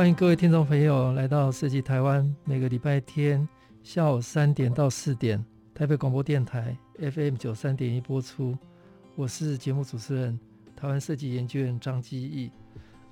[0.00, 3.46] 欢迎各位听众朋友来到设计台湾，每个礼拜天
[3.82, 8.56] 下午三点到四点，台北广播电台 FM 九三点一播出。
[9.14, 10.40] 我是节目主持人
[10.74, 12.50] 台湾设计研究员张基义。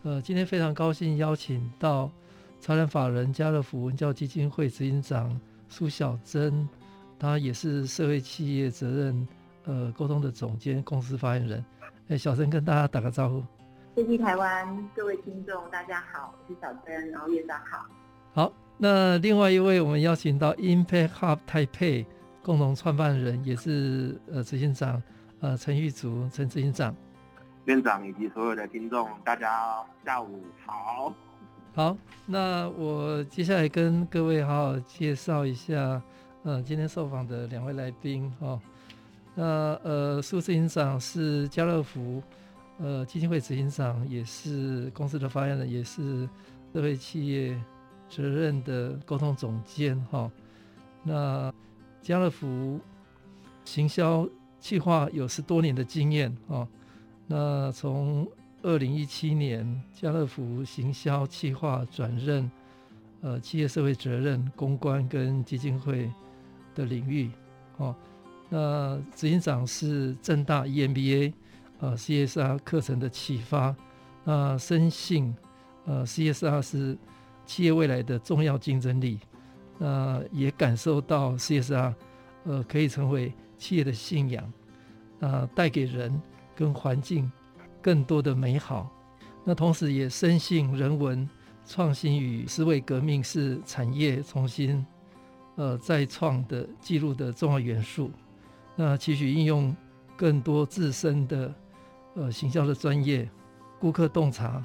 [0.03, 2.11] 呃，今天非常高兴邀请到
[2.59, 6.67] 潮南法人家乐福文教基金会执行长苏小珍，
[7.19, 9.29] 他也是社会企业责任
[9.67, 11.63] 呃沟通的总监、公司发言人。
[12.09, 13.45] 哎，小珍跟大家打个招呼。
[13.99, 17.85] 设计台湾，各位听众，大家好，我是小珍，然后院长好。
[18.33, 22.07] 好，那另外一位我们邀请到 Impact Hub Taipei
[22.41, 25.03] 共同创办人，也是呃执行长
[25.41, 26.95] 呃陈玉竹陈执行长。
[27.65, 31.13] 院长以及所有的听众，大家下午好。
[31.75, 36.01] 好，那我接下来跟各位好好介绍一下，
[36.45, 38.61] 呃，今天受访的两位来宾哦。
[39.35, 39.45] 那
[39.83, 42.23] 呃，苏执行长是家乐福。
[42.81, 46.29] 呃，基金会执行长也是公司的发言人，也是
[46.73, 47.61] 社会企业
[48.09, 50.31] 责任的沟通总监哈。
[51.03, 51.53] 那
[52.01, 52.79] 家乐福
[53.65, 54.29] 行销
[54.61, 56.69] 企划有十多年的经验哦。
[57.27, 58.25] 那从
[58.63, 62.49] 二零一七年，家乐福行销企划转任
[63.23, 66.09] 呃企业社会责任公关跟基金会
[66.77, 67.29] 的领域
[67.79, 67.93] 哦。
[68.49, 71.33] 那执行长是正大 EMBA。
[71.81, 73.75] 呃，CSR 课程的启发，
[74.25, 75.33] 那深信，
[75.87, 76.99] 呃，CSR 是
[77.47, 79.21] 企业未来的重要竞争力，
[79.79, 81.95] 那也感受到 CSR，
[82.45, 84.53] 呃，可以成为企业的信仰，
[85.21, 86.21] 啊，带给人
[86.57, 87.31] 跟环境
[87.81, 88.91] 更多的美好。
[89.45, 91.27] 那同时也深信人文
[91.65, 94.85] 创新与思维革命是产业重新，
[95.55, 98.11] 呃，再创的记录的重要元素。
[98.75, 99.75] 那期许应用
[100.17, 101.55] 更多自身的。
[102.15, 103.29] 呃，行销的专业，
[103.79, 104.65] 顾客洞察，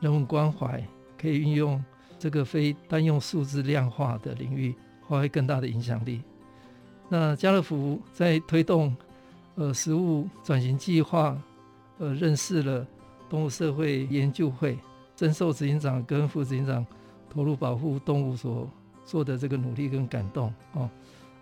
[0.00, 0.86] 人文关怀，
[1.18, 1.82] 可以运用
[2.18, 4.74] 这个非单用数字量化的领域，
[5.08, 6.20] 发挥更大的影响力。
[7.08, 8.94] 那家乐福在推动
[9.54, 11.40] 呃食物转型计划，
[11.98, 12.86] 呃，认识了
[13.30, 14.78] 动物社会研究会，
[15.16, 16.84] 深受执行长跟副执行长
[17.30, 18.68] 投入保护动物所
[19.06, 20.90] 做的这个努力跟感动哦。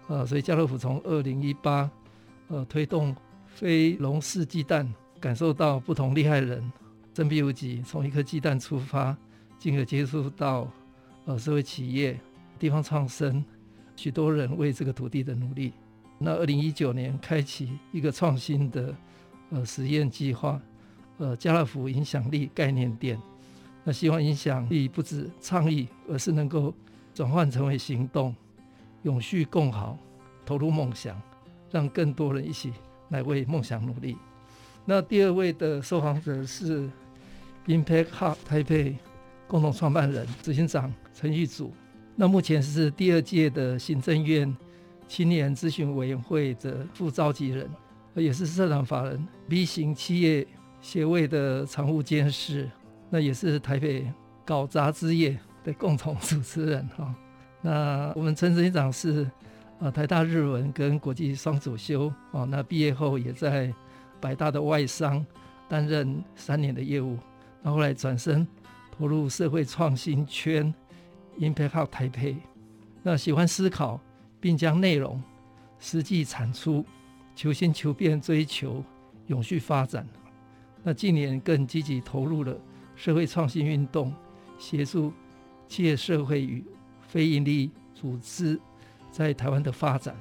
[0.06, 1.91] 呃，所以家乐福从二零一八
[2.47, 3.14] 呃推动
[3.47, 4.88] 非笼式鸡蛋。
[5.20, 6.72] 感受到不同厉害人
[7.12, 9.16] 振臂有极，从一颗鸡蛋出发，
[9.58, 10.70] 进而接触到
[11.24, 12.18] 呃社会企业、
[12.58, 13.44] 地方创生，
[13.96, 15.72] 许多人为这个土地的努力。
[16.18, 18.94] 那二零一九年开启一个创新的
[19.50, 20.60] 呃实验计划，
[21.18, 23.20] 呃家乐福影响力概念店。
[23.84, 26.74] 那希望影响力不止倡议，而是能够
[27.14, 28.34] 转换成为行动，
[29.02, 29.98] 永续共好，
[30.44, 31.20] 投入梦想，
[31.70, 32.72] 让更多人一起
[33.08, 34.16] 来为梦想努力。
[34.91, 36.88] 那第二位的受访者是
[37.66, 38.97] Impact Hub Taipei
[39.47, 41.75] 共同创办人、执行长陈玉祖。
[42.16, 44.56] 那目前是第二届的行政院
[45.06, 47.69] 青年咨询委员会的副召集人，
[48.15, 50.47] 也是社团法人 B 型企业
[50.81, 52.66] 协会的常务监事。
[53.10, 54.10] 那也是台北
[54.43, 57.15] 搞杂志业的共同主持人哈。
[57.60, 59.31] 那我们陈执行长是
[59.81, 62.47] 啊台大日文跟国际双主修哦。
[62.47, 63.70] 那毕业后也在
[64.20, 65.24] 百大的外商
[65.68, 67.18] 担任三年的业务，
[67.62, 68.46] 然后来转身
[68.90, 70.72] 投入社会创新圈
[71.38, 72.36] ，Impact 台配。
[73.02, 74.00] 那喜欢思考，
[74.40, 75.22] 并将内容
[75.78, 76.84] 实际产出，
[77.36, 78.82] 求新求变，追求
[79.28, 80.06] 永续发展。
[80.82, 82.56] 那近年更积极投入了
[82.96, 84.12] 社会创新运动，
[84.58, 85.12] 协助
[85.69, 86.64] 企业社会与
[87.02, 88.58] 非营利组织
[89.10, 90.16] 在台湾的发展。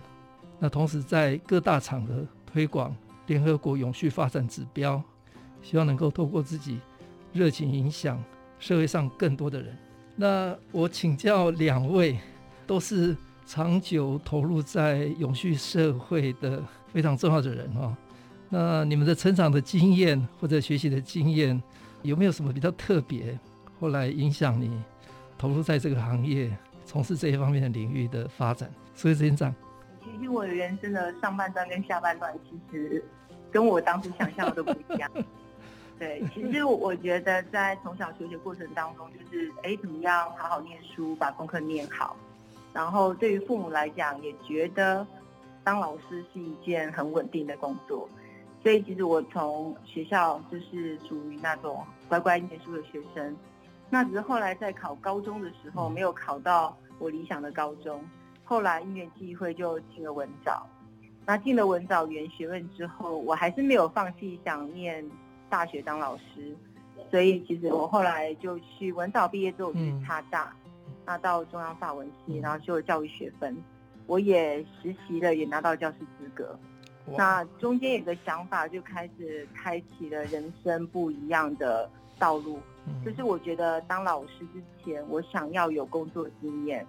[0.60, 2.95] 那同时在各大场合推广。
[3.27, 5.01] 联合国永续发展指标，
[5.62, 6.79] 希望能够透过自己
[7.31, 8.21] 热情影响
[8.59, 9.77] 社会上更多的人。
[10.15, 12.18] 那我请教两位，
[12.65, 13.15] 都是
[13.45, 17.95] 长久投入在永续社会的非常重要的人哦。
[18.50, 21.62] 那你们的成长的经验或者学习的经验，
[22.01, 23.38] 有没有什么比较特别，
[23.79, 24.71] 后来影响你
[25.38, 28.71] 投入在这个行业，从事这一方面的领域的发展？
[28.95, 29.53] 所以执行长。
[30.18, 33.04] 其实我的人生的上半段跟下半段，其实
[33.52, 35.10] 跟我当时想象的都不一样。
[36.00, 42.16] 对，其实我觉得在从小求学过程当中，就是哎，怎么样好好念书，把功课念好。
[42.72, 45.06] 然后对于父母来讲，也觉得
[45.64, 48.08] 当老师是一件很稳定的工作。
[48.62, 53.36] 所以其实我从学校就是属于那种乖乖念书的学生。
[53.90, 58.04] 那只是后来在考高中的时候，没有考到我理想的高中。
[58.48, 60.66] 后来因缘际会就进了文藻。
[61.26, 65.06] 那进了文藻原学问之后，我还是没有放弃想念
[65.50, 66.56] 大学当老师。
[67.12, 70.54] 所以其实我后来就去文藻毕业之后去插大，
[71.06, 73.56] 那到中央法文系，然后修了教育学分。
[74.08, 76.58] 我也实习了，也拿到教师资格。
[77.18, 82.60] 那中间有个想法，就开始开启了人生不一样的道路。
[83.06, 86.88] 就是我觉得当老师之前，我想要有工作经验，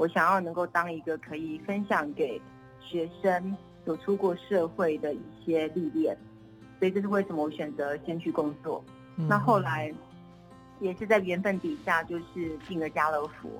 [0.00, 2.40] 我想要能够当一个可以分享给
[2.80, 3.54] 学生
[3.84, 6.16] 有出过社会的一些历练，
[6.78, 8.82] 所以这是为什么我选择先去工作。
[9.14, 9.92] 那后来
[10.80, 13.50] 也是在缘分底下，就是进了家乐福。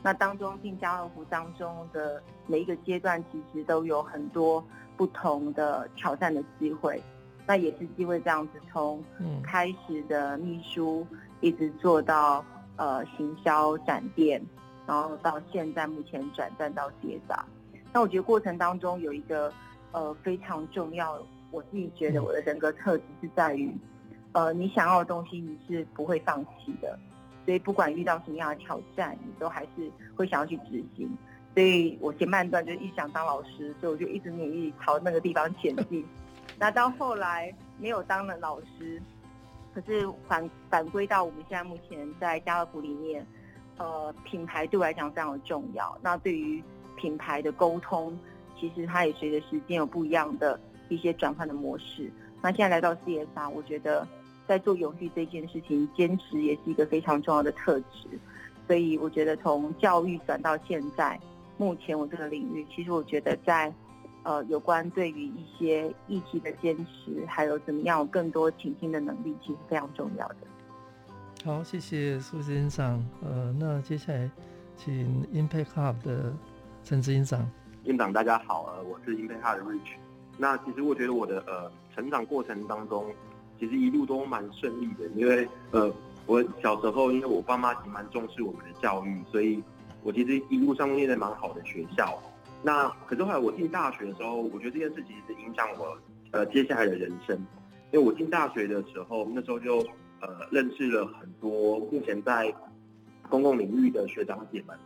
[0.00, 4.64] 那当中进家乐福当中的每一个阶段，其实都有很多
[4.96, 7.02] 不同的挑战的机会。
[7.44, 9.02] 那也是机会这样子，从
[9.42, 11.04] 开始的秘书。
[11.40, 14.44] 一直做到呃行销展店，
[14.88, 17.44] 然后到现在目前转战到 CSR。
[17.92, 19.52] 那我觉得过程当中有一个
[19.92, 21.20] 呃非常重要，
[21.50, 23.70] 我自己觉得我的人格特质是在于，
[24.32, 26.98] 呃你想要的东西你是不会放弃的，
[27.44, 31.14] 所以不管遇到什么样的挑战，你都还是会想要去执行。
[31.54, 36.02] 所以我前半段就一想当老师，所以我就一直努力朝那个地方前进。
[36.58, 39.02] 那到后来没有当了老师。
[39.74, 43.24] 可是反反归到我们现在目前在家乐福里面，
[43.78, 45.96] 呃，品牌对我来讲非常的重要。
[46.02, 46.62] 那对于
[46.96, 48.16] 品牌的沟通，
[48.58, 50.58] 其实它也随着时间有不一样的
[50.88, 52.12] 一些转换的模式。
[52.42, 54.06] 那现在来到 CSR，我觉得
[54.46, 58.08] 在做永续这件事情，坚持也是一个非常重要的特质。
[58.66, 61.18] 所以我觉得从教育转到现在，
[61.56, 63.72] 目前我这个领域，其实我觉得在。
[64.24, 70.36] 呃，有关对于一些议题的坚持，还有怎么样有更多倾听的能力，其实非常重要的。
[71.44, 73.02] 好，谢谢苏执行长。
[73.22, 74.28] 呃，那接下来
[74.76, 76.34] 请 Impact Hub 的
[76.82, 77.48] 陈志英长。
[77.84, 79.96] 院长大家好，呃，我是 Impact Hub 的 Rich。
[80.36, 83.06] 那其实我觉得我的呃成长过程当中，
[83.58, 85.90] 其实一路都蛮顺利的，因为呃
[86.26, 89.62] 我小时候因为我爸妈其实蛮重视我们的教育，所以
[90.02, 92.20] 我其实一路上念的蛮好的学校。
[92.62, 95.96] 那可是后来我进大学的时候，我觉得这件事情是影响我
[96.32, 97.36] 呃接下来的人生，
[97.92, 99.86] 因为我进大学的时候，那时候就
[100.20, 102.54] 呃认识了很多目前在
[103.28, 104.76] 公共领域的学长姐们，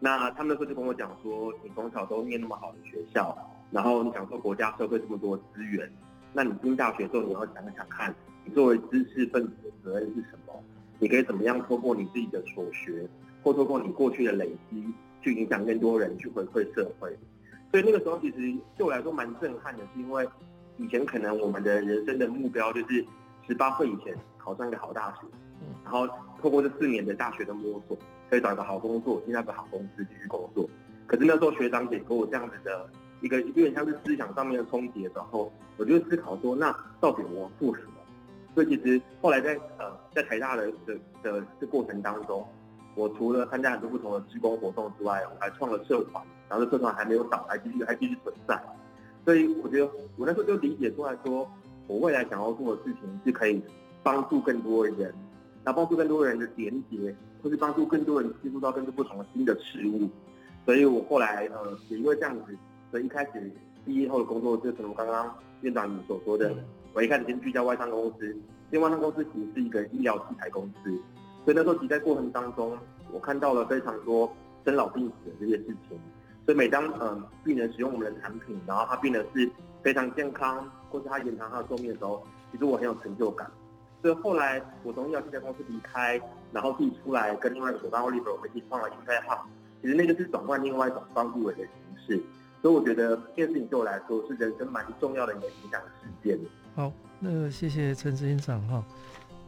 [0.00, 3.36] 那他们那时候就跟我讲说，你从小都念那么好的学校，
[3.70, 5.90] 然后你享受国家社会这么多资源，
[6.32, 10.62] 那你进大学之后你要想想看，你作为知识分子的责任是什么？
[10.98, 13.08] 你可以怎么样透过你自己的所学，
[13.42, 14.92] 或透过你过去的累积？
[15.24, 17.16] 去影响更多人，去回馈社会，
[17.70, 18.38] 所以那个时候其实
[18.76, 20.28] 对我来说蛮震撼的，是因为
[20.78, 23.06] 以前可能我们的人生的目标就是
[23.46, 25.26] 十八岁以前考上一个好大学，
[25.60, 26.06] 嗯然后
[26.40, 27.96] 透过这四年的大学的摸索，
[28.30, 30.68] 可以找一个好工作，进到一个好公司继续工作。
[31.06, 32.88] 可是那时候学长姐给我这样子的
[33.20, 37.92] 一个有点像是思想上面的冲击的时候，我就思考说，那到底我要做什么？
[38.54, 42.46] 所以其实后来在呃在台大的的的这过程当中。
[42.94, 48.62] 我除了参加很多不同的志工活动之外，我还创了社团，然后这社团还没有倒，还继续还继续存在。
[49.24, 51.50] 所以我觉得我那时候就理解出来说，
[51.86, 53.62] 我未来想要做的事情是可以
[54.02, 55.14] 帮助更多人，
[55.64, 60.08] 然后帮助更多人的连接，或是帮助更多人接触到更多不同的新的事物。
[60.64, 62.56] 所以我后来呃也因为这样子，
[62.90, 63.50] 所以一开始
[63.84, 66.54] 毕业后的工作就是我刚刚院长你所说的，
[66.94, 68.28] 我一开始先聚焦外商公司，
[68.70, 70.90] 因为外商公司其实是一个医疗器材公司。
[71.44, 72.78] 所以那时候，其实在过程当中，
[73.10, 74.32] 我看到了非常多
[74.64, 75.98] 生老病死的这些事情。
[76.46, 79.50] 所以每当嗯病人使用我们的产品，然后他变得是
[79.82, 82.22] 非常健康，或是他延长他的寿命的时候，
[82.52, 83.50] 其实我很有成就感。
[84.02, 86.20] 所以后来我从医疗器材公司离开，
[86.52, 89.38] 然后自己出来跟另外一个伙伴 Oliver 我们一起创了 Impact Hub。
[89.80, 92.22] 其实那个是转换另外一种帮助人的形式。
[92.60, 96.38] 所以我觉得这件事情对我来说是人生蛮重要的一个影响事件。
[96.76, 98.84] 好，那谢谢陈执行长哈。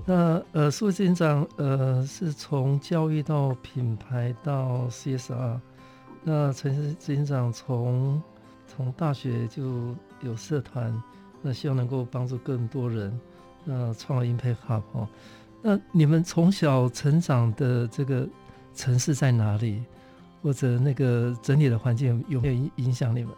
[0.05, 5.61] 那呃，苏执行长呃，是从教育到品牌到 CSR。
[6.25, 8.21] 那陈执行长从
[8.67, 10.93] 从大学就有社团，
[11.47, 13.21] 那希望能够帮助更多人，
[13.65, 15.07] 那创了 Impact Hub 哦。
[15.61, 18.27] 那你们从小成长的这个
[18.75, 19.85] 城市在哪里？
[20.43, 23.35] 或者那个整体的环境有没有影响你们？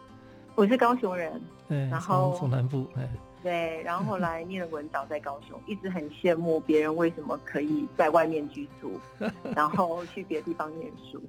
[0.56, 3.08] 我是高雄人，对，然后从南部，哎。
[3.44, 8.98] 对，然后后来念了文藻在高雄，一直很羡慕别人为什么可以在外面居住，
[9.54, 11.22] 然后去别的地方念书。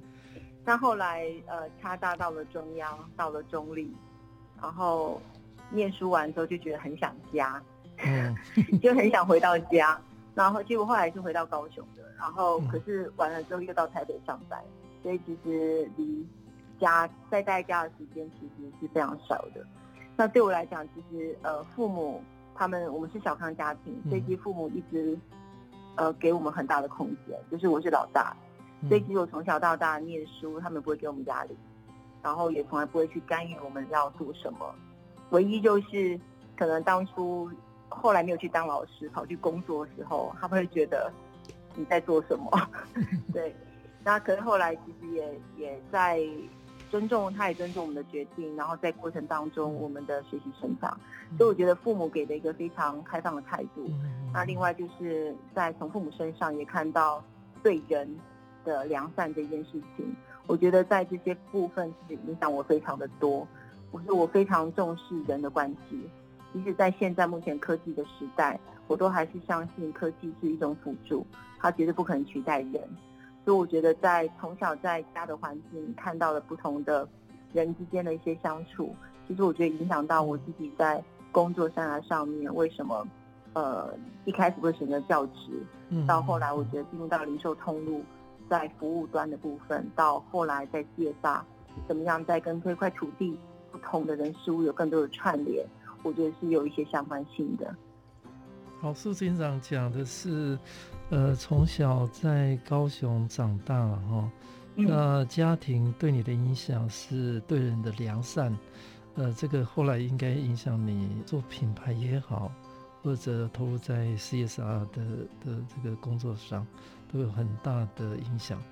[0.64, 3.94] 那后来呃，插大到了中央，到了中立，
[4.60, 5.22] 然后
[5.70, 7.62] 念书完之后就觉得很想家，
[8.04, 8.34] 嗯，
[8.82, 10.00] 就很想回到家。
[10.34, 14.62] 然后结果后来是回到高雄的，然后可是完了之后又到台北上班，
[15.02, 16.24] 所以其实离
[16.78, 19.66] 家在在家的时间其实是非常少的。
[20.16, 22.22] 那对我来讲，其实呃，父母
[22.54, 25.18] 他们我们是小康家庭，所以其实父母一直
[25.96, 27.36] 呃给我们很大的空间。
[27.50, 28.36] 就是我是老大，
[28.88, 31.56] 所以其实我从小到大念书，他们不会给我们压力，
[32.22, 34.72] 然后也从来不会去干预我们要做什么。
[35.30, 36.18] 唯一就是
[36.56, 37.50] 可能当初
[37.88, 41.10] 后来没有去当老师，跑去工作的时候，他们会觉得
[41.74, 42.50] 你在做什么？
[43.32, 43.54] 对。
[44.04, 46.20] 那可是后来其实也也在。
[46.90, 50.98] 尊重，他也尊重我们的决定，然后在过程当中，我们的学习成长，
[51.36, 53.90] 所以我觉得父母给的一个非常开放的态度。
[54.32, 57.22] 那另外就是在从父母身上也看到
[57.62, 58.08] 对人
[58.64, 60.16] 的良善这件事情，
[60.46, 63.46] 我觉得在这些部分是影响我非常的多。
[63.90, 66.00] 我说我非常重视人的关系，
[66.52, 71.26] 即使在现在目前科技的时代，我都还是相信科技是一种辅助，
[71.58, 72.82] 它绝对不可能取代人。
[73.44, 77.08] 所以我觉得，在从小在家的环境看到了不同的
[77.54, 78.94] 人之间的一些相处，
[79.26, 81.02] 其实我觉得影响到我自己在
[81.32, 82.54] 工作生涯上面。
[82.54, 83.06] 为什么
[83.54, 83.94] 呃
[84.26, 85.64] 一开始会选择教职，
[86.06, 88.04] 到后来我觉得进入到零售通路，
[88.50, 91.40] 在服务端的部分，到后来在 CSR，
[91.86, 93.38] 怎么样在跟这块土地
[93.70, 95.66] 不同的人事物有更多的串联，
[96.02, 97.74] 我觉得是有一些相关性的。
[98.80, 100.58] 好，苏执行长讲的是。
[101.10, 104.30] 呃，从小在高雄长大了哈，
[104.76, 108.54] 那家庭对你的影响是对人的良善，
[109.14, 112.52] 呃，这个后来应该影响你做品牌也好，
[113.02, 115.02] 或者投入在 CSR 的
[115.42, 116.66] 的这个工作上，
[117.10, 118.62] 都有很大的影响。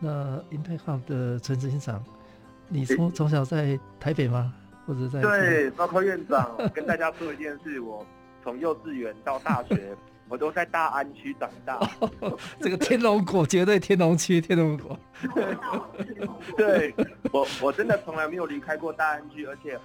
[0.00, 2.02] 那 Impact Hub 的陈执行长，
[2.68, 4.52] 你从从小在台北吗？
[4.86, 5.20] 或者在？
[5.20, 8.04] 对，包括院长 跟大家说一件事，我
[8.42, 9.96] 从幼稚园到大学。
[10.28, 14.98] 我都在大安区长大，哦， 这个天龙果绝对天龙区天龙果。
[16.58, 16.92] 对，
[17.30, 19.78] 我我真的从来没有离开过大安区，而且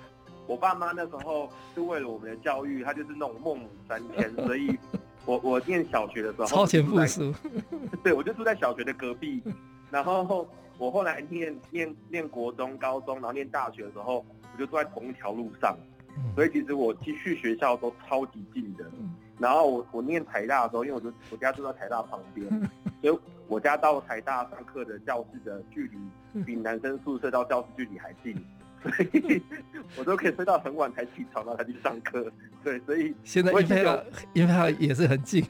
[0.47, 4.75] 我爸妈那时候是为了我们的教育，他就是那种孟母三迁，所以
[5.25, 7.31] 我我念小学的时候超前部署。
[8.03, 9.43] 对，我就住在小学的隔壁，
[9.91, 10.49] 然后
[10.81, 15.77] 我后来念念念国中、高中，然后念大学的时候，我就住在同一条路上，
[16.33, 18.83] 所以其实我去去学校都超级近的。
[19.37, 22.49] 然后我我念台大的时候，因为我就我家住在台大旁边，
[22.99, 25.87] 所以我家到台大上课的教室的距
[26.33, 28.33] 离比男生宿舍到教室距离还近，
[28.81, 29.39] 所以
[29.99, 32.31] 我都可以睡到很晚才起床，然后才去上课。
[32.63, 35.45] 对，所以现在 Impact Hub 也是很近，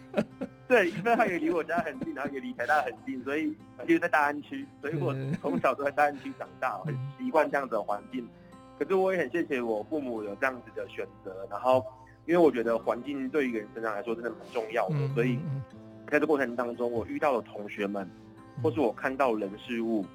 [0.72, 3.54] 对，Impact Hub 也离我家很近，然后也离台大很近，所以
[3.86, 8.26] 就在大安区，所以我从小都在大安区长大，很习惯这样子的环境。
[8.80, 11.84] 可是我也很谢谢我父母有这样子的选择，然后。
[12.28, 15.40] 因为我觉得环境对一个人身上来说真的蛮重要的，所以
[16.08, 18.08] 在这过程当中，我遇到的同学们，
[18.62, 20.06] 或是我看到人事物，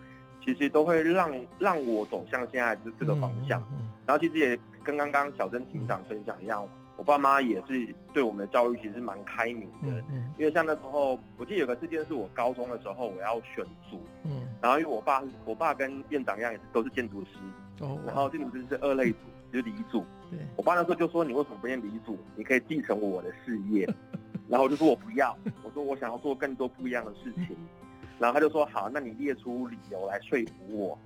[0.42, 3.60] 其实都会让让我走向现在这这个方向。
[4.06, 6.66] 然后其实也跟刚刚小珍庭长分享一样，
[6.96, 9.88] 我爸妈也是对我们的教育其实蛮开明的。
[10.38, 17.38] 因为像那时候，我记得有个事件是我高中的时候我要选组，嗯然后因为我爸我爸跟院长一样也是都是建筑师，
[17.80, 19.18] 哦然后建筑师是二类组。
[19.52, 22.18] 就是理组，对我爸那时候就说：“你为什么不念理组？
[22.34, 23.88] 你可以继承我的事业。
[24.48, 27.56] ”然后我就说：“我不要。”我说：“我想要做更多不一样的事情。
[28.18, 30.98] ”然后他就说：“好，那你列出理由来说服我。”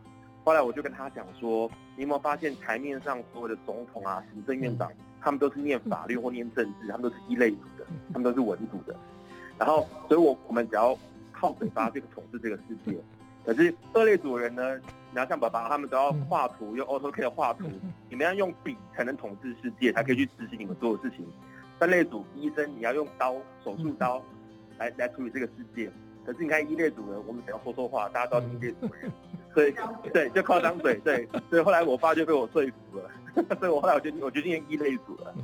[0.43, 8.95] 后来我就跟他讲说：“你有没有发现台面上所有的总统啊、行政院长，他们都是念法律或念政治，他们都是一类组的，他们都是文组的。
[9.59, 10.99] 然后，所以我我们只要
[11.33, 12.97] 靠嘴巴这个统治这个世界。
[13.45, 14.81] 可是二类组的人呢？”
[15.13, 17.65] 你要像爸爸，他们都要画图，用 AutoCAD 画图。
[18.09, 21.27] 你们要用笔才能统治世界，才可以去执行你们做的事情。
[21.81, 23.35] 三类组医生，你要用刀，
[23.65, 24.23] 手术刀
[24.79, 25.91] 来来处理这个世界。
[26.25, 29.11] 可是你看一类组人，我们只要说说话，大家都是一类组人，
[29.55, 29.75] 所以
[30.13, 31.29] 对，就靠张嘴，对。
[31.49, 33.11] 所以后来我爸就被我说服了，
[33.59, 35.35] 所以我后来我决定，我决定用一类组了。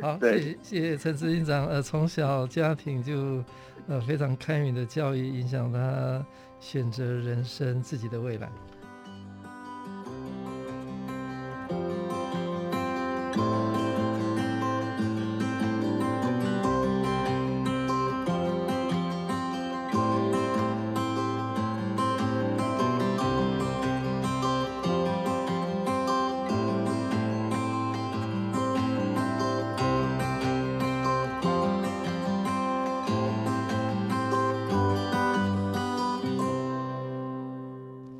[0.00, 1.66] 好， 对谢谢谢谢陈执行长。
[1.66, 3.42] 呃，从小家庭就
[3.88, 6.24] 呃非常开明的教育，影响他。
[6.58, 8.50] 选择人生自己的未来。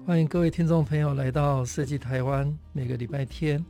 [0.07, 3.63] 欢迎各位听众朋友来到设计台湾，每个礼拜天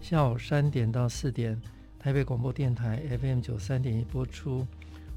[0.00, 1.56] 下午三点到四点，
[2.00, 4.66] 台北广播电台 FM 九三点一播出。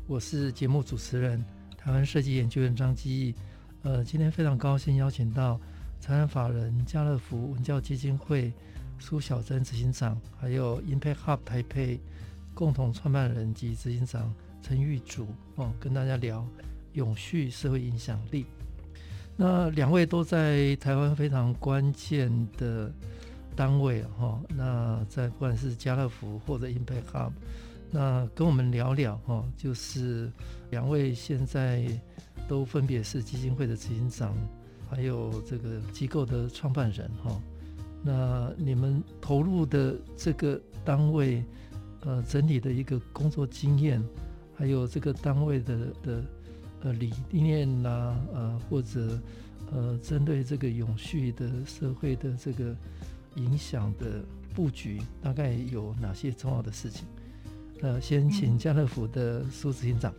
[0.05, 1.43] 我是节目主持人
[1.75, 3.33] 台湾设计研究院张基义。
[3.81, 5.59] 呃，今天非常高兴邀请到
[5.99, 8.53] 财团法人家乐福文教基金会
[8.99, 11.99] 苏小珍执行长，还有 Impact Hub 台北
[12.53, 14.31] 共同创办人及执行长
[14.61, 16.47] 陈玉竹哦，跟大家聊
[16.93, 18.45] 永续社会影响力。
[19.39, 22.27] 那两位都在台湾非常关键
[22.57, 22.91] 的
[23.55, 27.31] 单位哈，那在不管是家乐福或者 Impact Hub，
[27.91, 30.31] 那跟我们聊聊哈，就是
[30.71, 31.87] 两位现在
[32.47, 34.35] 都分别是基金会的执行长，
[34.89, 37.39] 还有这个机构的创办人哈。
[38.03, 41.43] 那你们投入的这个单位，
[42.01, 44.03] 呃，整体的一个工作经验，
[44.55, 46.23] 还有这个单位的的。
[46.81, 49.19] 呃，理念呐，呃，或者
[49.71, 52.75] 呃，针对这个永续的社会的这个
[53.35, 54.23] 影响的
[54.55, 57.07] 布局，大概有哪些重要的事情？
[57.81, 60.13] 呃，先请家乐福的苏执行长。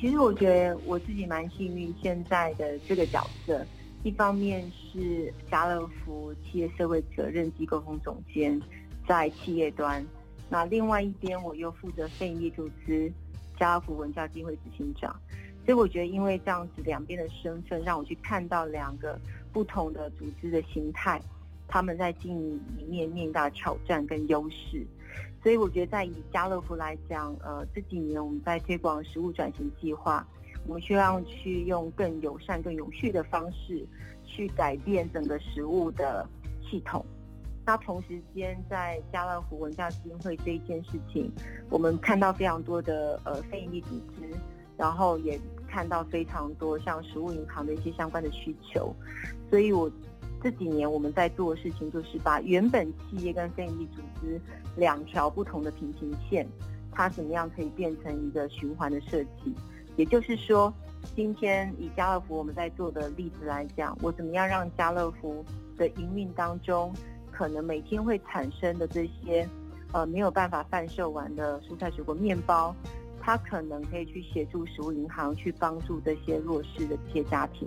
[0.00, 3.64] 其实我觉得我自己蛮幸运，现在的这个角色，
[4.02, 8.60] 一方面是家乐福企业社会责任及沟通总监，
[9.06, 10.02] 在企业端；
[10.48, 13.12] 那另外一边，我又负责非营利组织
[13.58, 15.14] 家乐福文教基金会执行长。
[15.64, 19.18] 所以我觉得，因为这样子两边的身份，让我去看到两个
[19.50, 21.18] 不同的组织的形态，
[21.66, 24.86] 他们在经营里面面临到挑战跟优势。
[25.42, 30.26] 所以我觉得，在以家乐福来讲，呃，这几年我们在推广食物转型计划，
[30.66, 33.86] 我们需要去用更友善、更永续的方式
[34.26, 36.28] 去改变整个食物的
[36.62, 37.02] 系统。
[37.64, 41.32] 那同时间，在家乐福文教基金会这一件事情，
[41.70, 44.28] 我们看到非常多的呃非营利组织。
[44.76, 45.38] 然后也
[45.74, 48.94] 看到非常多像食物银行的一些相关的需求，
[49.50, 49.90] 所以我
[50.40, 54.40] 这几年我们在做的事情就是把原本企业跟非营利组织
[54.76, 56.46] 两条不同的平行线，
[56.92, 59.52] 它怎么样可以变成一个循环的设计？
[59.96, 60.72] 也就是说，
[61.16, 65.44] 今天以家乐福我们在做的例子来讲，我怎么样让家乐福
[65.76, 66.94] 的营运当中，
[67.32, 69.48] 可能每天会产生的这些
[69.90, 72.72] 呃没有办法贩售完的蔬菜水果面包。
[73.24, 77.66] 他可能可以去协助食物银行去帮助这些弱势的这些家庭。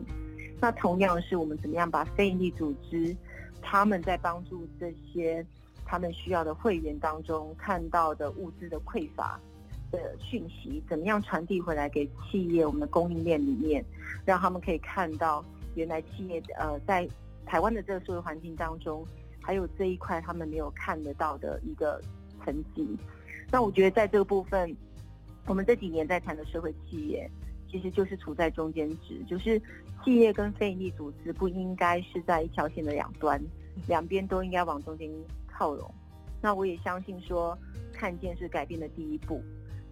[0.62, 3.16] 那同样是我们怎么样把非营利组织
[3.60, 5.44] 他们在帮助这些
[5.84, 9.40] 他们需要的会员当中看到的物资的匮乏
[9.90, 13.84] 的讯息，怎么样传递回来给企业我们的供应链里面，
[14.26, 15.44] 让他们可以看到
[15.74, 17.08] 原来企业呃在
[17.48, 19.04] 台湾的这个社会环境当中，
[19.42, 22.00] 还有这一块他们没有看得到的一个
[22.46, 22.88] 层级。
[23.50, 24.76] 那我觉得在这个部分。
[25.48, 27.30] 我们这几年在谈的社会企业，
[27.72, 29.60] 其实就是处在中间值，就是
[30.04, 33.42] 企业跟非营利组织不应该是在一条线的两端，
[33.88, 35.10] 两边都应该往中间
[35.48, 35.90] 靠拢。
[36.42, 37.58] 那我也相信说，
[37.94, 39.42] 看见是改变的第一步。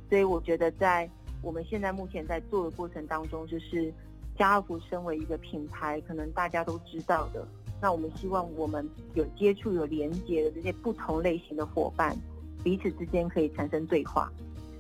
[0.10, 1.10] 所以我觉得，在
[1.42, 3.92] 我们现在目前在做的过程当中，就是
[4.38, 7.48] 家乐福身为一个品牌，可能大家都知道的，
[7.82, 12.16] 那我们希望我们有接触、有连接的这些不同类型的伙伴，
[12.64, 14.32] 彼此之间可以产生对话。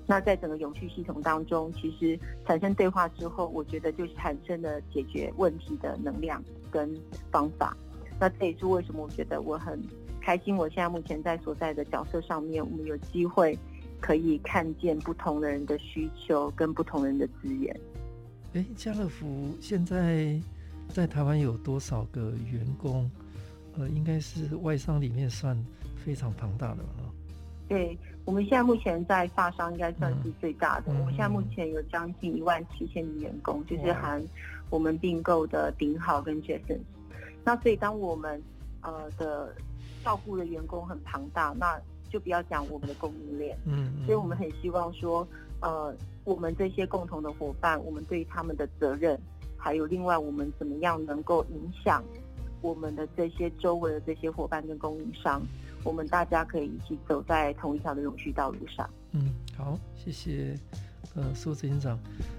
[0.07, 6.95] 那在整个永续系统当中，其实产生对话之后，我觉得就产生了解决问题的能量跟
[7.31, 7.75] 方法。
[8.19, 9.81] 那这也是为什么我觉得我很
[10.21, 10.55] 开心。
[10.55, 13.57] 我现在目前在所在的角色上面，我们有机会
[13.99, 17.75] 可以看见不同的人的需求跟不同人的资源。
[18.53, 20.39] 哎，家乐福现在
[20.87, 23.09] 在台湾有多少个员工？
[23.77, 25.57] 呃，应该是外商里面算
[25.97, 27.13] 非常庞大的了。
[27.67, 27.97] 对。
[28.25, 30.85] 我们现在目前在发商应该算是最大的。
[30.87, 34.21] 嗯、我们现在目前有将近一万七千名员工，嗯、就是含
[34.71, 36.79] 我们并购的顶好跟 Jason。
[37.43, 38.41] 那所以当我们
[38.81, 39.55] 呃的
[40.03, 43.55] 照顾的员工很庞大，那就不要讲我们的供应链。
[43.65, 43.91] 嗯。
[44.05, 45.27] 所以我们很希望说，
[45.61, 49.19] 呃，我们这些共同的伙伴，我们对他们的责任，
[49.55, 52.03] 还有另外我们怎么样能够影响
[52.61, 55.43] 我们的这些周围的这些伙伴跟供应商。
[55.85, 58.89] 我们大家可以一起走在同一条的永续道路上。
[59.11, 60.59] 嗯，好，谢谢，
[61.13, 61.97] 呃，苏执行长。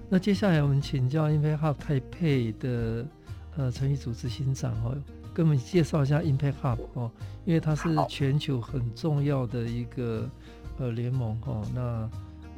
[0.09, 3.07] 那接下来我们请教 Impact Hub 台配的
[3.55, 4.95] 呃陈玉组执行长哦，
[5.33, 7.09] 跟我们介绍一下 Impact Hub 哦，
[7.45, 10.29] 因为它是全球很重要的一个
[10.77, 11.65] 呃联盟哦。
[11.73, 12.07] 那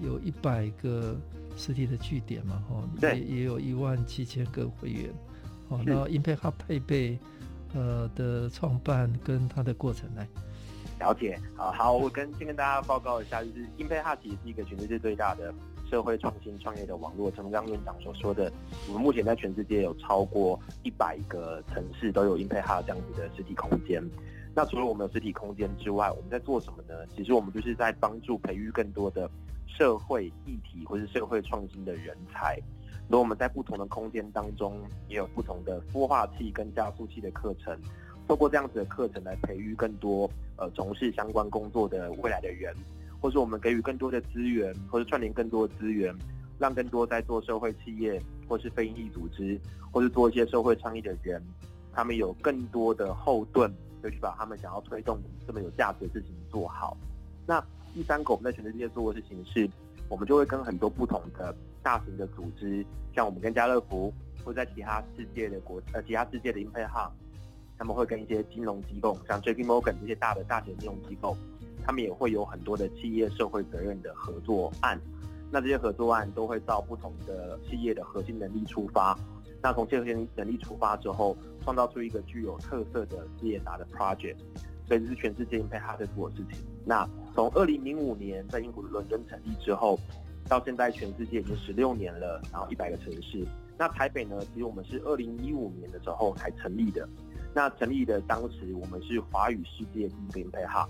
[0.02, 1.15] 有一百个
[1.56, 5.10] 实体的据点嘛，哦，也也有一万七千个会员。
[5.69, 7.19] 哦，那 Impact Hub 台北
[7.75, 10.28] 呃的创办跟它的过程来。
[10.99, 15.53] 了解，好好，我跟先跟大家报告一下，就是英佩哈其实是一个全世界最大的
[15.89, 17.31] 社会创新创业的网络。
[17.31, 18.51] 正如刚院长所说的，
[18.89, 24.03] 我们目前在全世界有超过一百个城市都有英佩哈这样子的实体空间。
[24.53, 26.93] 那除了我们有实体空间之外，我们在做什么呢？
[27.15, 29.29] 其实我们就是在帮助培育更多的
[29.67, 32.59] 社会议题或是社会创新的人才。
[33.07, 37.79] 那我们在不同的空间当中，也有不同的孵化器跟加速器的课程。
[38.30, 42.72] 透过这样子的课程来培育更多呃从事相关工作的未来的人，
[43.20, 46.15] 或是我们给予更多的资源，或者串联更多的资源，
[46.60, 49.60] 让更多在做社会企业或是非营利组织，
[49.92, 51.42] 或是做一些社会倡议的人，
[51.92, 56.96] 他们有更多的后盾，就去把他们想要推动这么有价值的事情做好。
[57.48, 57.60] 那
[57.96, 59.68] 第三个我们在全世界做的事情是，
[60.08, 64.13] 我们就会跟很多不同的大型的组织，像我们跟家乐福，
[64.46, 67.12] 或在其他世界的国呃其他世界的英配号。
[67.80, 71.36] 他们会跟一些金融机构，像 JP Morgan 这些大的大型金融机构，
[71.84, 75.00] 他们也会有很多的企业社会责任的合作案。
[75.50, 79.18] 那这些合作案都会到不同的企业的核心能力出发。
[79.62, 84.36] 那从这些能力出发之后，创造出一个具有特色的 CSR 的 project。
[84.86, 86.60] 所以这是全世界 Impact Hub 在做的事情。
[86.84, 90.00] 那从二零零五年在英国伦敦成立之后，
[90.48, 93.48] 到现在全世界已经十六年了，然后一百个城市。
[93.78, 97.08] 那台北呢，其实我们是二零一五年的时候才成立的。
[97.60, 100.88] 那成立的当时，我们是华语世界第一个 Impact Hub，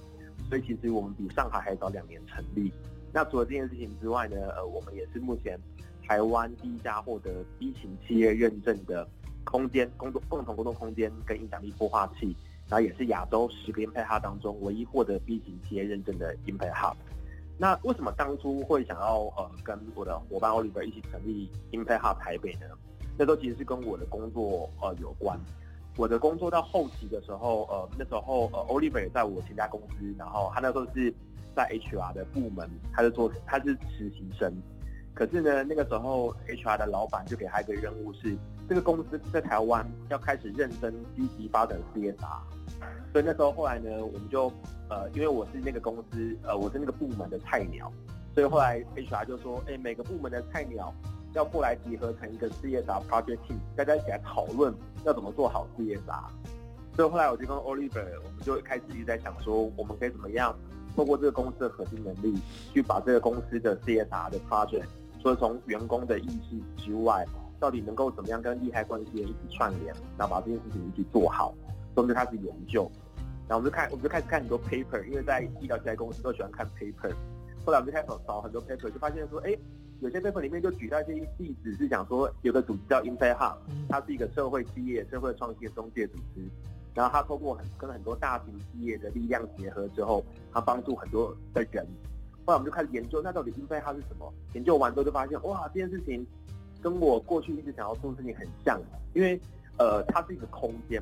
[0.48, 2.72] 所以其实我们比上海还早两年成立。
[3.12, 5.60] 那除了这件事情之外呢，呃，我们也是目前
[6.08, 9.10] 台湾第一家获得 B 型企业认证的
[9.44, 12.36] 空间工作共同工作空间跟影响力孵化器，
[12.68, 16.94] 然后也是亚洲十个 Impact Hub 当中唯一获得 B 型企业认证的 Impact Hub。
[17.58, 22.68] 那为什么当初会想要呃跟我的伙伴 Oliver 一起成立 Impact Hub 台北呢？
[23.18, 25.36] 那都其实是跟我的工作呃有关。
[26.00, 31.14] 我的工作到后期的时候，呃，那时候呃，Oliver 也在我前家公司，然后他那时候是
[31.54, 34.50] 在 HR 的部门，他是做他是实习生。
[35.14, 38.34] 可是呢，那个时候 HR 的老板就给他一个任务是，
[38.70, 42.16] 这个公司在台湾要开始认真积极发展 CSR。
[43.12, 44.50] 所以那时候后来呢，我们就
[44.90, 47.92] 呃，因为我是那个公司呃，我是那个部门的菜鸟，
[48.34, 50.94] 所以后来 HR 就说，哎，每个部门的菜鸟。
[51.34, 54.74] 要过来集合成一个 CSR project team，大家一起来讨论
[55.06, 56.24] 要怎么做好 CSR。
[56.96, 60.54] 所以后来我就跟 Oliver，我们就开始一直在想说，我们可以怎么样
[60.96, 62.38] 透过这个公司的核心能力，
[62.74, 64.84] 去把这个公司的 CSR 的 project，
[65.22, 67.26] 除了从员工的意识之外，
[67.60, 71.54] 到底能够怎么样跟利害关系人一起串联，然后把这件事情一起做好。
[71.96, 72.92] 所以我们就开始研究，
[73.48, 77.14] 然后我们就看，我们就开始看很多 paper，因为在医疗器材公司都喜欢看 paper。
[77.66, 79.56] 后来我们就开始找很多 paper，就发现说，哎。
[80.02, 83.58] 有些 paper 里面就举到一些例子，是讲说有个组织叫 Impact Hub，
[83.90, 86.42] 它是一个社会企业、社会创新的中介组织。
[86.96, 91.86] 然后它透过很跟很多大型企业的力量结合之后，它帮助很多的人。
[92.46, 94.34] 后来我们就开始研究，那到底 Impact Hub 是什么？
[94.54, 96.26] 研究完之后就发现，哇，这件事情
[96.82, 98.82] 跟我过去一直想要做的事情很像。
[99.14, 99.40] 因为
[99.78, 101.02] 呃，它是一个空间。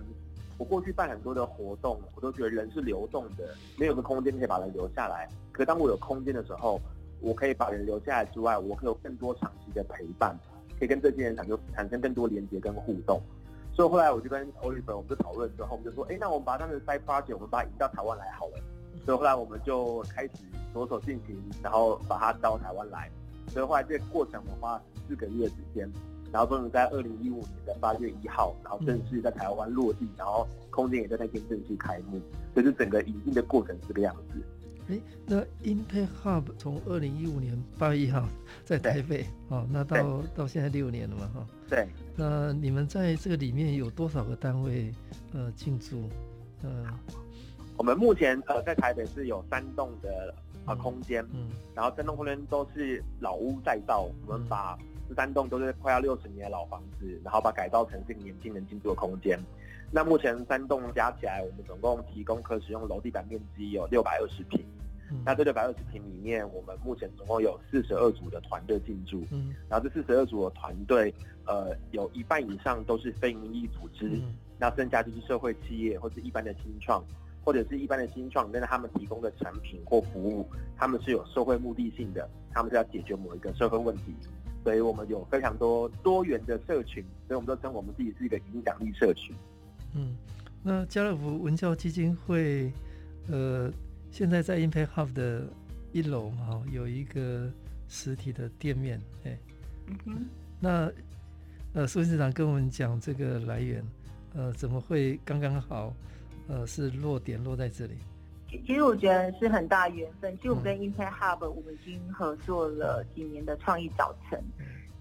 [0.57, 5.29] 我过去办很多的活动，我都觉得人是流动的，没有个空间可以把人留下来。
[5.51, 6.81] 可当我有空间的时候，
[7.19, 10.37] 我可以把人留下来之外，我可有更多长期的陪伴，
[10.79, 13.21] 可以跟这些人产生产生更多连接跟互动。
[13.73, 18.53] 所以后来我就跟 Oliver 我们就讨论之后，我们就说，哎，那我们把他们的 side project 我们把它引到台湾来好了。
[19.05, 20.33] 所以后来我们就开始
[20.73, 23.09] 着手进行，然后把它到台湾来。
[23.49, 25.89] 所以后来这个过程我花四个月时间，
[26.31, 32.19] 然后终于在二零一五年的八月一号，然后正式在台湾落地，然后空间也在那天正式开幕。
[32.53, 34.41] 所以就整个引进的过程是这个样子。
[34.89, 38.27] 哎，那 Impact Hub 从二零一五年八月一号
[38.63, 41.47] 在台北，哦，那到到现在六年了嘛，哈。
[41.69, 41.87] 对。
[42.15, 44.91] 那你们在这个里面有多少个单位
[45.33, 46.09] 呃进驻？
[46.63, 46.85] 呃，
[47.75, 50.33] 我们目前呃在台北是有三栋的
[50.65, 54.77] 呃空间，嗯，然后三栋空间都是老屋再造，我们把
[55.09, 59.37] 这三栋都是快要六十年的老房子，然后把改造成这个年轻人进驻的空间。
[59.91, 64.65] 那目前三栋加起来，我们总共提供可使用楼地板面积有六百二十坪。
[65.09, 69.23] 嗯、那这六百二十平里面，我们目前总共有四十二组的团队进驻。
[69.31, 71.13] 嗯，然后这四十二组的团队，
[71.45, 74.07] 呃，有一半以上都是非营利组织。
[74.07, 77.01] 嗯，那剩下就是社会企业或是一般的新创，
[77.45, 84.13] 或者是一般的新创，但是他们提供的产品或服务，他们是有社会目的性的，他们是要解决某一个社会问题。
[84.65, 89.33] 所以我们有非常多多元的社群，所以我们都称我们自己是一个影响力社群。
[89.95, 90.17] 嗯，
[90.61, 92.69] 那家乐福文教基金会，
[93.29, 93.71] 呃。
[94.11, 95.47] 现在在 Impact Hub 的
[95.91, 97.51] 一楼哈，有一个
[97.87, 99.37] 实体的店面，哎，
[99.87, 100.25] 嗯哼，
[100.59, 100.91] 那
[101.73, 103.83] 呃，苏院长跟我们讲这个来源，
[104.33, 105.93] 呃，怎么会刚刚好，
[106.47, 107.93] 呃，是落点落在这里？
[108.65, 110.35] 其实我觉得是很大缘分。
[110.37, 114.41] 其实我们跟 Impact Hub 我们已经合作了几年的创意早晨，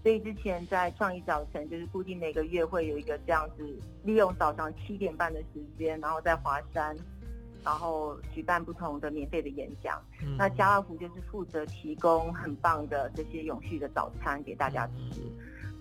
[0.03, 3.63] 所以之前在创意早晨就是固定每个月会有一个这样子，
[4.03, 6.95] 利用早上七点半的时间，然后在华山，
[7.67, 10.01] 然后举办不同的免费的演讲。
[10.23, 15.21] 嗯、那家乐福就是负责提供很棒的这些永续的早餐给大家吃。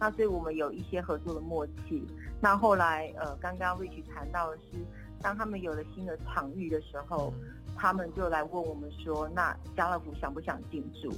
[0.00, 2.04] 那所以我们有一些合作的默契。
[2.40, 4.84] 那后来呃，刚刚 Rich 谈到的是，
[5.22, 7.32] 当他们有了新的场域的时候，
[7.76, 11.12] 他们就来问我们说，那家乐福想不想进驻？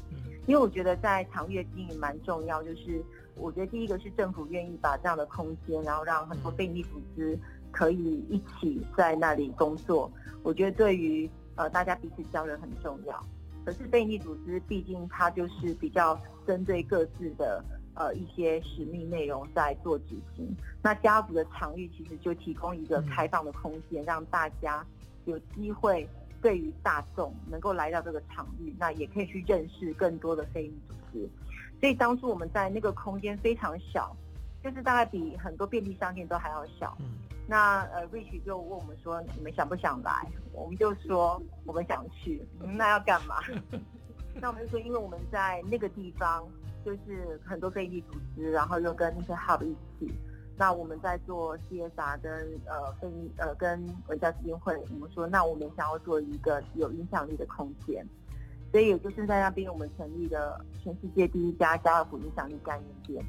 [0.46, 3.02] 因为我觉得在场域经营蛮重要，就是
[3.36, 7.38] 我觉得第一个是政府愿意把这样的空间，然后让很多非营利组织
[7.70, 10.10] 可以一起在那里工作。
[10.42, 13.24] 我觉得对于呃大家彼此交流很重要。
[13.64, 17.64] 可是非营利组织毕竟它就是比较针对各自的。
[17.94, 20.48] 呃，一些使命内容在做执行。
[20.80, 24.86] 那家族的场域其实就提供一个开放的空间，让大家
[25.24, 26.08] 有机会
[26.40, 31.28] 对于大众能够来到这个场域，那也可以去认识更多的非营利组织。
[31.80, 34.16] 所以当初我们在那个空间非常小，
[34.62, 36.96] 就是大概比很多便利商店都还要小。
[37.48, 43.36] 那呃，Rich 就问我们说：“你们想不想来？”我们就说：“我们想去。”那要干嘛？
[44.40, 46.46] 那我们就说：“因为我们在那个地方。”
[46.84, 50.10] 就是很多非营利组织，然后又跟那些 hub 一起。
[50.56, 52.32] 那我们在做 CSR 跟
[52.66, 58.06] 呃非呃跟文教基金会，我们说，那我们想要做一个有影响力的空间。
[58.70, 63.24] 所以也就是在那边，我们成立了全世界第一家家乐福影响力概念店，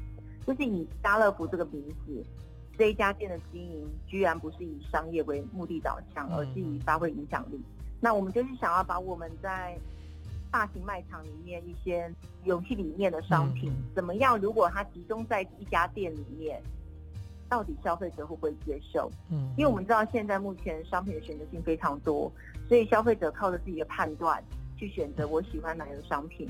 [0.46, 2.24] 就是以家乐福这个名字，
[2.80, 7.60] 这一家店的经营居然不是以商业为目的导向，而是以发挥影响力。
[8.00, 9.78] 那我们就是想要把我们在
[10.50, 12.10] 大型卖场里面一些
[12.44, 14.38] 游戏里面的商品怎么样？
[14.40, 16.58] 如果它集中在一家店里面，
[17.50, 19.10] 到底消费者会不会接受？
[19.30, 22.32] 嗯，因为我们知道现在目前商品的选择性非常多，
[22.66, 24.42] 所以消费者靠着自己的判断
[24.78, 26.48] 去选择我喜欢哪样的商品。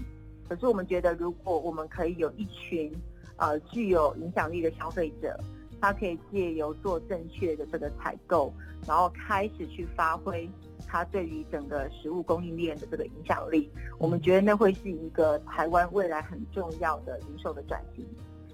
[0.49, 2.95] 可是我们觉得，如果我们可以有一群
[3.37, 5.37] 呃具有影响力的消费者，
[5.81, 8.53] 他可以借由做正确的这个采购，
[8.87, 10.49] 然后开始去发挥。
[10.93, 18.05] 它对于整个食物供应链的这个影响力，我们觉得那会是一个台湾未来很重要的零售的转型。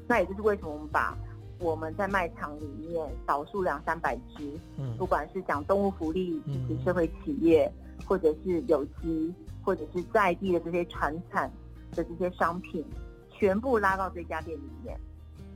[0.07, 1.17] 那也就是为什么我们把
[1.59, 7.73] 我们在卖场里面少数两三百只，嗯，不管是讲动物福利以及社会企业，
[8.05, 11.51] 或者是有机，或者是在地的这些传产
[11.93, 12.85] 的这些商品，
[13.31, 15.01] 全部拉到这家店里面。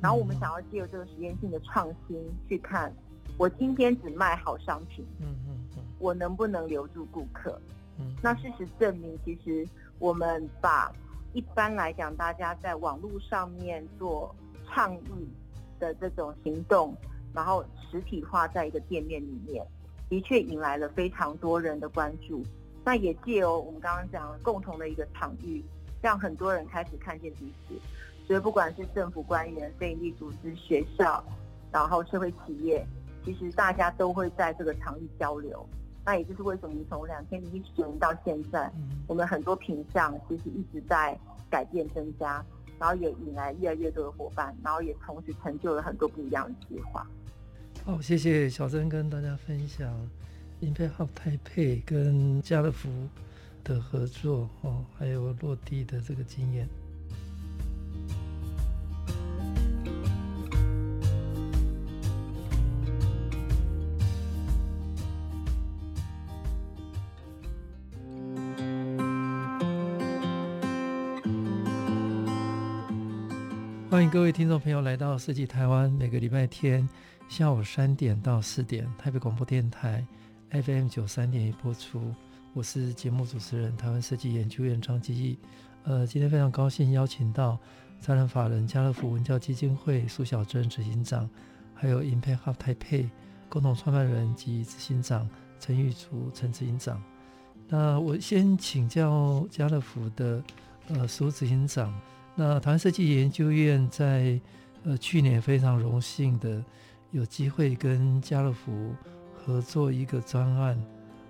[0.01, 2.17] 然后我们想要借由这个实验性的创新
[2.49, 2.93] 去看，
[3.37, 5.83] 我今天只卖好商品，嗯嗯嗯。
[5.99, 7.61] 我能不能留住顾客？
[7.99, 10.91] 嗯，那事实证明，其实我们把
[11.35, 14.35] 一般来讲大家在网络上面做
[14.67, 15.29] 倡议
[15.79, 16.97] 的这种行动，
[17.35, 19.63] 然后实体化在一个店面里面，
[20.09, 22.43] 的确引来了非常多人的关注。
[22.83, 25.63] 那也借由我们刚刚讲的共同的一个场域，
[26.01, 27.75] 让很多人开始看见彼此。
[28.31, 31.21] 所以不管是政府官员、非营利组织、学校，
[31.73, 32.87] 然后社会企业，
[33.25, 35.69] 其实大家都会在这个场域交流。
[36.05, 38.71] 那也就是为什么你从两千零一十年到现在，
[39.09, 41.19] 我们很多品项其实一直在
[41.51, 42.41] 改变增加，
[42.79, 47.05] 然后也引来越来越多的伙伴，然后也同时成就了很多不一样的计划。
[47.85, 49.93] 好，谢谢小珍跟大家分享
[50.61, 52.89] Impact Hub Taipei 跟家乐福
[53.65, 56.69] 的合作哦，还有落地的这个经验。
[74.13, 76.89] 各位听众朋友来到设计台湾，每个礼拜天
[77.29, 80.05] 下午三点到四点，台北广播电台
[80.51, 82.13] FM 九三点一播出。
[82.53, 85.39] 我是节目主持人，台湾设计研究院张基义。
[85.85, 87.57] 呃，今天非常高兴邀请到
[88.01, 91.31] 财团法人家乐福文教基金会苏小珍执行长，
[91.73, 93.09] 还有 Impact Hub Taipei
[93.49, 95.29] 共同创办人及执行长
[95.61, 97.01] 陈玉竹陈执行长。
[97.69, 100.43] 那我先请教家乐福的
[100.89, 101.95] 呃苏执行长。
[102.41, 104.41] 那台湾设计研究院在
[104.85, 106.65] 呃去年非常荣幸的
[107.11, 108.95] 有机会跟家乐福
[109.37, 110.83] 合作一个专案，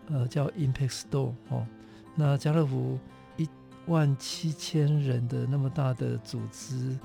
[0.09, 1.67] 呃叫 Impact Store 哦。
[2.15, 2.97] 那家乐福
[3.37, 3.49] 一
[3.87, 6.97] 万七千人的那么大的组织，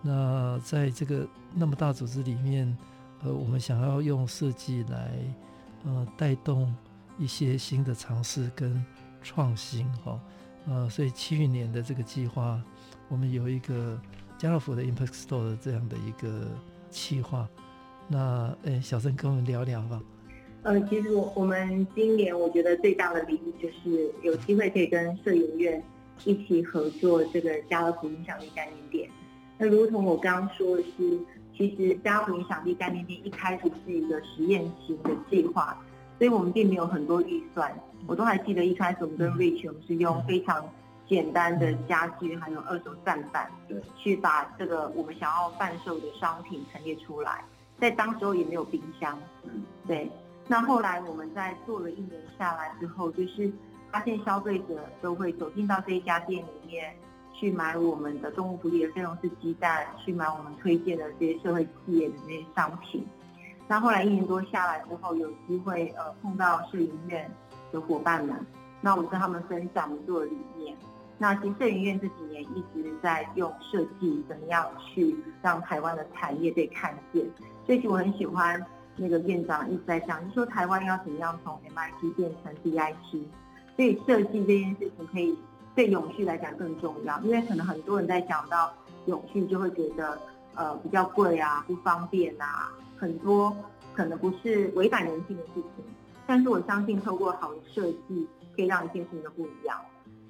[0.00, 2.74] 那在这个那么大组织里面，
[3.22, 5.12] 呃我们想要用设计来
[5.84, 6.74] 呃带动
[7.18, 8.82] 一些新的尝试跟
[9.22, 10.18] 创新哈，
[10.66, 12.58] 呃所以去年的这个计划。
[13.10, 14.00] 我们有一个
[14.38, 16.46] 家乐福的 Impact Store 的这样的一个
[16.90, 17.48] 企划，
[18.06, 20.00] 那诶，小祯跟我们聊聊吧。
[20.62, 25.82] 呃，其实我我们今年我觉得最大的礼物就是有机会可以跟摄影院
[26.24, 29.10] 一起合作这个家乐福影响力概念店。
[29.58, 31.18] 那如同我刚刚说的是，
[31.56, 35.76] 其实家乐福影响力概念店一开始是一个实验型的计划，
[36.16, 37.76] 所以我们并没有很多预算。
[38.06, 40.64] 我都还记得一开始我们跟 Rich 我们是用非常
[41.10, 47.44] 简单的家具还有二手站板，对，去把这个我们想要贩售的商品陈列出来。
[47.80, 50.08] 在当时候也没有冰箱，嗯对。
[50.46, 53.50] 那后来我们在做了一年下来之后，就是
[53.90, 56.94] 发现消费者都会走进到这一家店里面
[57.32, 63.04] 去买我们的动物福利的非农式鸡蛋，去买我们推荐的这些社会企业的那些商品。
[63.66, 67.28] 那后来一年多下来之后，有机会呃碰到摄影院
[67.72, 68.46] 的伙伴们，
[68.80, 70.76] 那我跟他们分享我们做的理念。
[71.20, 77.24] 那其实社研院这几年一直在用设计怎么样去让台湾的产业被看见，
[77.66, 78.64] 所以我很喜欢。
[78.96, 83.24] 那个院长一直在讲，就说台湾要怎么样从 MIT 变成 DIT，
[83.74, 85.38] 所以设计这件事情可以
[85.74, 88.70] 对永续来讲更重要，因为可能很多人在讲到
[89.06, 90.20] 永续就会觉得
[90.54, 93.56] 呃比较贵啊、不方便啊，很多
[93.94, 95.84] 可能不是违反人性的事情，
[96.26, 99.80] 但是我相信透过好的设计可以让一件事情都不一样，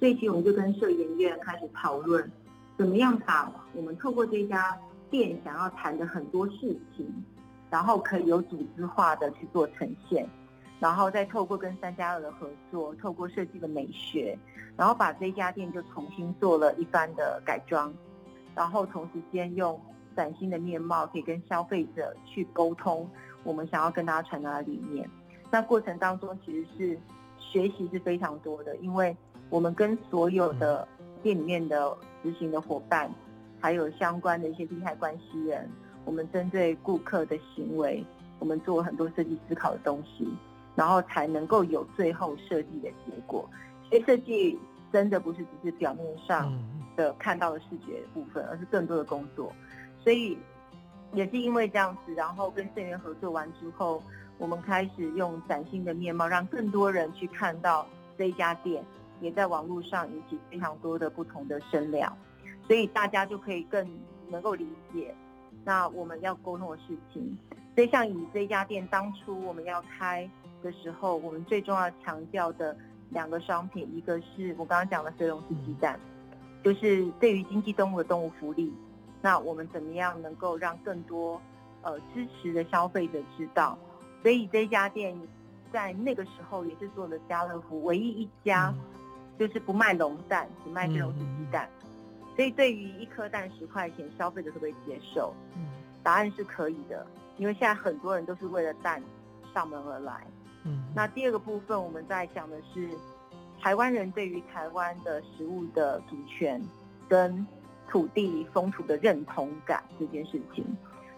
[0.01, 2.29] 所以其实我们就跟社研院开始讨论，
[2.77, 4.77] 怎么样把我们透过这家
[5.09, 7.09] 店想要谈的很多事情。
[7.69, 10.27] 然后可以有组织化的去做呈现，
[10.77, 14.37] 然后再透过跟三加二的合作，透过设计的美学，
[14.75, 17.93] 然后把这家店就重新做了一番的改装，
[18.53, 19.79] 然后同时间用
[20.17, 23.09] 崭新的面貌，可以跟消费者去沟通
[23.45, 25.09] 我们想要跟大家传达的理念。
[25.49, 26.99] 那过程当中其实是
[27.39, 29.15] 学习是非常多的，因为
[29.51, 30.87] 我们跟所有的
[31.21, 33.11] 店里面的执行的伙伴，
[33.59, 35.69] 还有相关的一些利害关系人。
[36.05, 38.03] 我们针对顾客的行为，
[38.39, 40.25] 我们做很多设计思考的东西，
[40.73, 43.47] 然后才能够有最后设计的结果。
[43.89, 44.57] 所以设计
[44.91, 46.51] 真的不是只是表面上
[46.95, 49.51] 的看到的视觉的部分，而是更多的工作。
[50.01, 50.37] 所以
[51.13, 54.01] 也是因为这样子，然后跟社员合作完之后，
[54.37, 57.85] 我们开始用崭新的面貌，让更多人去看到
[58.17, 58.83] 这一家店，
[59.21, 62.17] 也在网络上引起非常多的不同的声量，
[62.67, 63.87] 所以大家就可以更
[64.27, 65.15] 能够理解。
[65.63, 67.37] 那我们要沟通的事情，
[67.75, 70.29] 所以像以这家店当初我们要开
[70.63, 72.75] 的时候，我们最重要强调的
[73.11, 75.99] 两个商品，一个是我刚刚讲的非农式鸡蛋，
[76.63, 78.73] 就是对于经济动物的动物福利，
[79.21, 81.39] 那我们怎么样能够让更多
[81.83, 83.77] 呃支持的消费者知道？
[84.23, 85.15] 所以这家店
[85.71, 88.73] 在那个时候也是做了家乐福唯一一家，
[89.41, 91.67] 就是不卖笼蛋，只卖非农式鸡蛋。
[92.35, 95.33] 所以，对于一颗蛋十块钱，消费者可不可以接受？
[95.55, 95.65] 嗯，
[96.03, 97.03] 答案是可以的，
[97.37, 99.01] 因为现在很多人都是为了蛋
[99.51, 100.27] 上门而来。
[100.63, 102.87] 嗯，那第二个部分，我们在讲的是
[103.59, 106.61] 台湾人对于台湾的食物的主权
[107.09, 107.43] 跟
[107.89, 110.63] 土地风土的认同感这件事情。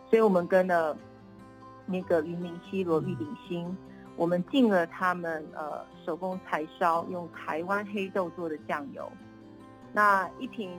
[0.09, 0.97] 所以我们跟了
[1.85, 3.77] 那个云林西罗玉鼎兴，
[4.15, 9.11] 我们进了他们呃手工柴烧用台湾黑豆做的酱油。
[9.91, 10.71] 那一瓶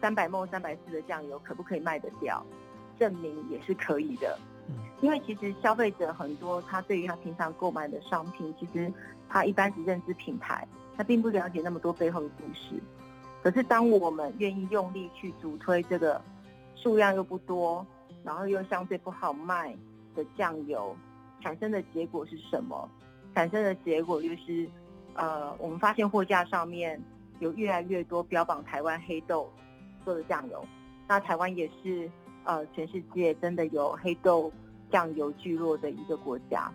[0.00, 2.44] 三百 ml 三百四的酱油可不可以卖得掉？
[2.98, 4.38] 证明也是可以的。
[5.00, 8.92] 因为其实消费者很多，他对于他平常购买的商品，其实
[9.28, 12.80] 他一般只认知品牌，他并不了解那么多背后的故事。
[13.42, 16.22] 可是当我们愿意用力去主推这个
[16.76, 17.84] 数量又不多，
[18.22, 19.76] 然后又相对不好卖
[20.14, 20.96] 的酱油，
[21.42, 22.88] 产生的结果是什么？
[23.34, 24.68] 产生的结果就是，
[25.14, 27.00] 呃，我们发现货架上面。
[27.40, 29.50] 有越来越多标榜台湾黑豆
[30.04, 30.64] 做的酱油，
[31.08, 32.08] 那台湾也是
[32.44, 34.52] 呃全世界真的有黑豆
[34.92, 36.70] 酱油聚落的一个国家，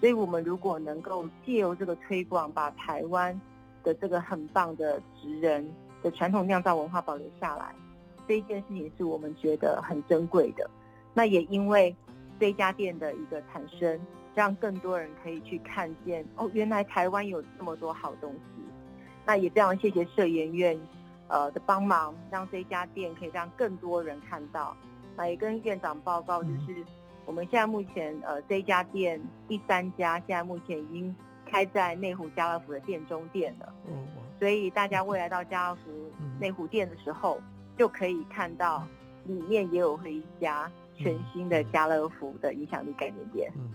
[0.00, 3.40] 所以我们如果能够借由这个推广，把台湾
[3.84, 5.64] 的这个很棒的职人
[6.02, 7.72] 的传统酿造文化保留下来，
[8.26, 10.68] 这一件事情是我们觉得很珍贵的。
[11.14, 11.94] 那也因为
[12.38, 14.00] 这家店的一个产生，
[14.34, 18.62] 让更多人可以去看见哦，原来台湾有这么多好东西。
[19.26, 20.78] 那也非常谢谢社研院，
[21.28, 24.76] 呃的帮忙，让这家店可以让更多人看到。
[25.16, 26.84] 那也跟院长报告，就是
[27.26, 33.74] 我们现在目前呃这一家店第三家，现在目前已经开在内湖家乐福的店中店了。
[33.86, 34.06] 嗯，
[34.38, 35.90] 所以大家未来到家乐福
[36.40, 37.38] 内湖店的时候，
[37.76, 38.86] 就可以看到
[39.26, 43.52] 里面也有了一家全新的家乐福的影响力概念店。
[43.56, 43.70] 嗯，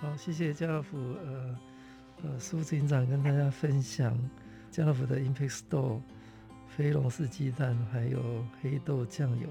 [0.00, 1.58] 好，谢谢家乐福呃
[2.22, 4.16] 呃苏执行长跟大家分享。
[4.70, 6.00] 家乐福的 Impact Store、
[6.68, 9.48] 非龙式鸡蛋，还有黑豆酱油，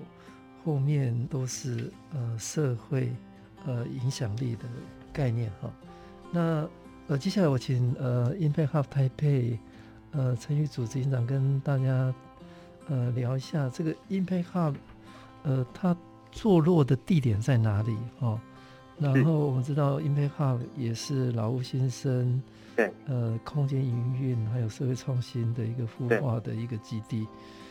[0.63, 3.11] 后面都是呃社会
[3.65, 4.65] 呃影响力的
[5.11, 5.71] 概念哈。
[6.31, 6.67] 那
[7.07, 9.57] 呃，接下来我请呃，Impact Hub 台北
[10.11, 12.13] 呃陈玉组执行长跟大家
[12.87, 14.75] 呃聊一下这个 Impact Hub
[15.43, 15.95] 呃它
[16.35, 18.37] 坐落的地点在哪里哦？
[18.99, 22.41] 然后我们知道 Impact Hub 也是老屋新生
[22.75, 27.25] 对呃空间营运还有社会创新的一个孵化的一个基地。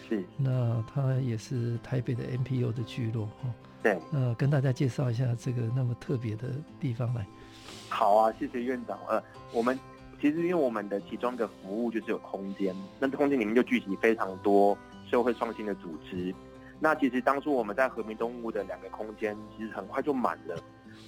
[0.09, 3.53] 是，那它也是台北的 NPO 的聚落哈。
[3.83, 6.49] 对，呃，跟大家介绍一下这个那么特别的
[6.81, 7.27] 地方来。
[7.91, 8.99] 好啊，谢谢院长。
[9.09, 9.79] 呃，我们
[10.21, 14.77] 其实因为我们的其中一个服务就是有空间，那这空间里面就聚集非常多
[15.11, 16.35] 社会创新的组织。
[16.81, 20.57] 那其实当初我们在和平东路的两个空间，其实很快就满了。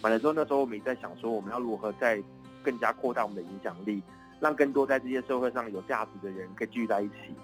[0.02, 2.22] 满了之后，那时候我们也在想说，我们要如何在
[2.62, 4.02] 更加扩大我们的影响力，
[4.40, 7.34] 让更多在这些社会上有价值的人可以聚在一起。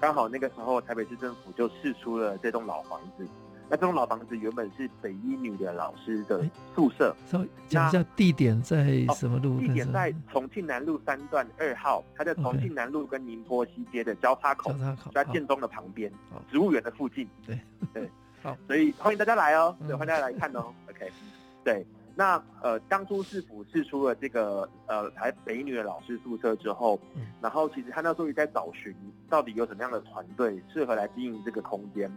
[0.00, 3.26] 刚好那个时候，台北市政府就试出了这栋老房子。
[3.68, 6.44] 那这栋老房子原本是北一女的老师的
[6.74, 7.14] 宿舍。
[7.26, 9.58] 稍微讲一下地点在什么路？
[9.58, 16.12] 地点在重庆南路三段二号，它在重庆南路跟宁波西街的交叉口，交叉口在建中的旁边，
[16.50, 17.26] 植物园的附近。
[17.46, 17.58] 对
[17.92, 18.10] 对，
[18.42, 20.66] 好，所以欢迎大家来哦，对，欢迎大家来看哦。
[20.90, 21.10] OK，
[21.64, 21.86] 对。
[22.16, 28.94] 那呃，当初市府释出了这个呃台北女的老师宿舍之后，嗯、然后其实他那时候也在找寻
[29.28, 32.08] 到底有什么样的团队适合来经营这个空间。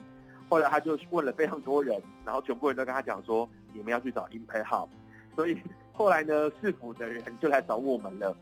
[0.50, 4.88] 后来他就问了非常多人，然后全部人都跟他讲说，你们要去找 Impact Hub。
[5.36, 5.58] 所以
[5.94, 8.36] 后来呢，市府的人就来找我们了，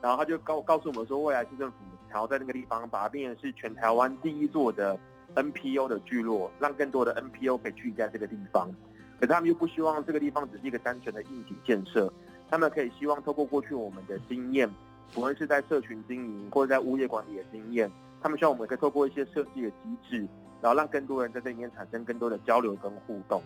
[0.00, 1.76] 然后他就告告诉我们说，未来市政府
[2.08, 4.98] 想要在那个地方把它变成是全台湾第一座的
[5.34, 8.68] NPO 的聚落，让更多的 NPO 可以聚在这个地方。
[9.20, 12.12] 可是他们又不希望这个地方只是一个单纯的硬体建设，
[12.50, 14.68] 他们可以希望透过过去我们的经验，
[15.12, 17.90] 不论是在社群经营或者在物业管理的经验，
[18.22, 19.76] 他们希望我们可以透过一些设计的机
[20.08, 20.18] 制，
[20.60, 23.42] 然后让更多人在这里面产生更多的交流跟互动。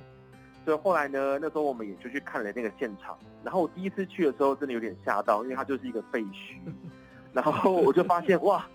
[0.64, 6.58] 所以后来呢，那时候我们也就去看了那个现场，然后我第一次去的时候真的有点吓到，因为它就是一个废墟，
[7.34, 8.66] 然后我就发现哇，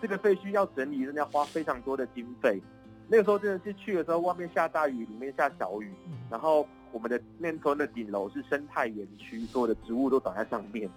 [0.00, 2.62] 这个废墟要整理真的要花非常多的经费。
[3.06, 5.92] 那个时候真的是去的时候，外面下大雨，里面下小雨，
[6.30, 10.88] 然后我们的那时候的顶楼是生态园区，所有的植物都长在上面，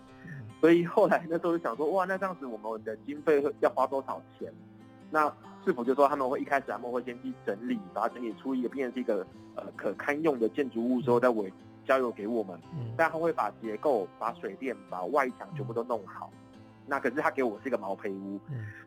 [0.60, 4.51] 所以后来那时候就想说，哇，那这样子我们的经费要花多少钱？
[5.10, 5.32] 那
[5.66, 11.51] 市府就说他们会一开始他们会先去整理，把它整理出一个变成是一个呃可堪用的建筑物之后再委
[11.86, 12.60] 交由给我们，
[12.97, 16.30] 但他会把结构、把水电、把外墙全部都弄好。
[16.86, 18.39] 那可是他给我是一个毛坯屋，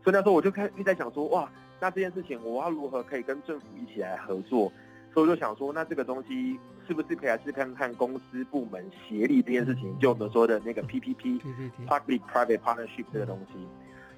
[0.03, 1.51] 所以那时候我就开一直在想说，哇。
[1.83, 4.71] 那这件事情我要如何可以跟政府一起来合作？
[5.13, 9.99] 所以我就想说，那这个东西是不是可以来试看看公司部门协力这件事情？
[9.99, 13.67] 就我们说的那个 PPP，Public Private Partnership 这个东西。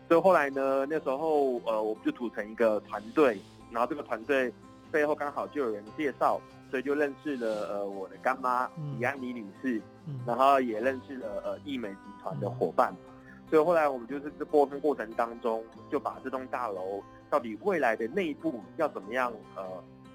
[0.09, 3.39] 所以后来呢，那时候呃，我们就组成一个团队，
[3.71, 4.53] 然后这个团队
[4.91, 6.39] 背后刚好就有人介绍，
[6.71, 8.69] 所以就认识了呃我的干妈
[8.99, 9.81] 李安妮女士，
[10.27, 12.95] 然后也认识了呃易美集团的伙伴。
[13.49, 17.03] 所以后来我们就是这过程过程当中，就把这栋大楼。
[17.31, 19.33] 到底未来的内部要怎么样？
[19.57, 19.63] 呃，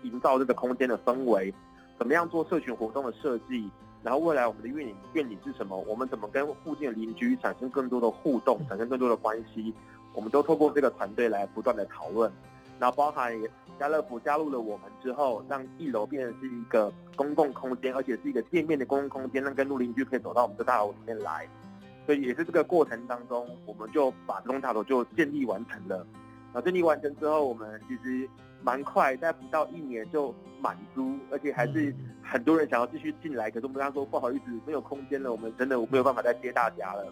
[0.04, 1.54] 营造这个空间的氛围，
[1.98, 3.70] 怎么样做社群活动的设计？
[4.04, 5.78] 然后未来我们的愿景愿景是什么？
[5.88, 9.74] 我们怎么跟附近的邻居产生更多的互动，产生更多的关系？
[10.14, 12.32] 我们都透过这个团队来不断的讨论。
[12.80, 13.34] 然后包含
[13.80, 21.48] 家乐福加入了我们之后，让一楼变成是一个公共空间，而且是一个店面的公共空间，让更多邻居可以走到我们的大楼里面来。
[22.06, 26.06] 所以也是这个过程当中，我们就把这栋大楼就建立完成了。
[26.54, 28.30] 那建立完成之后，我们其实
[28.68, 33.50] 蛮快，在不到一年就满租，而且还是很多人想要继续进来。
[33.50, 37.06] 可是我们跟他说不好意思，没有空间了，我们真的没有办法再接大家了。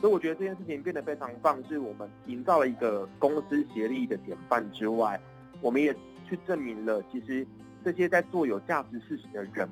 [0.00, 5.20] 所以我觉得这件事情变得非常棒，是我们营造了一个公司协力的典范之外，
[5.60, 5.92] 我们也
[6.24, 7.44] 去证明了，其实
[7.84, 9.68] 这些在做有价值事情的人，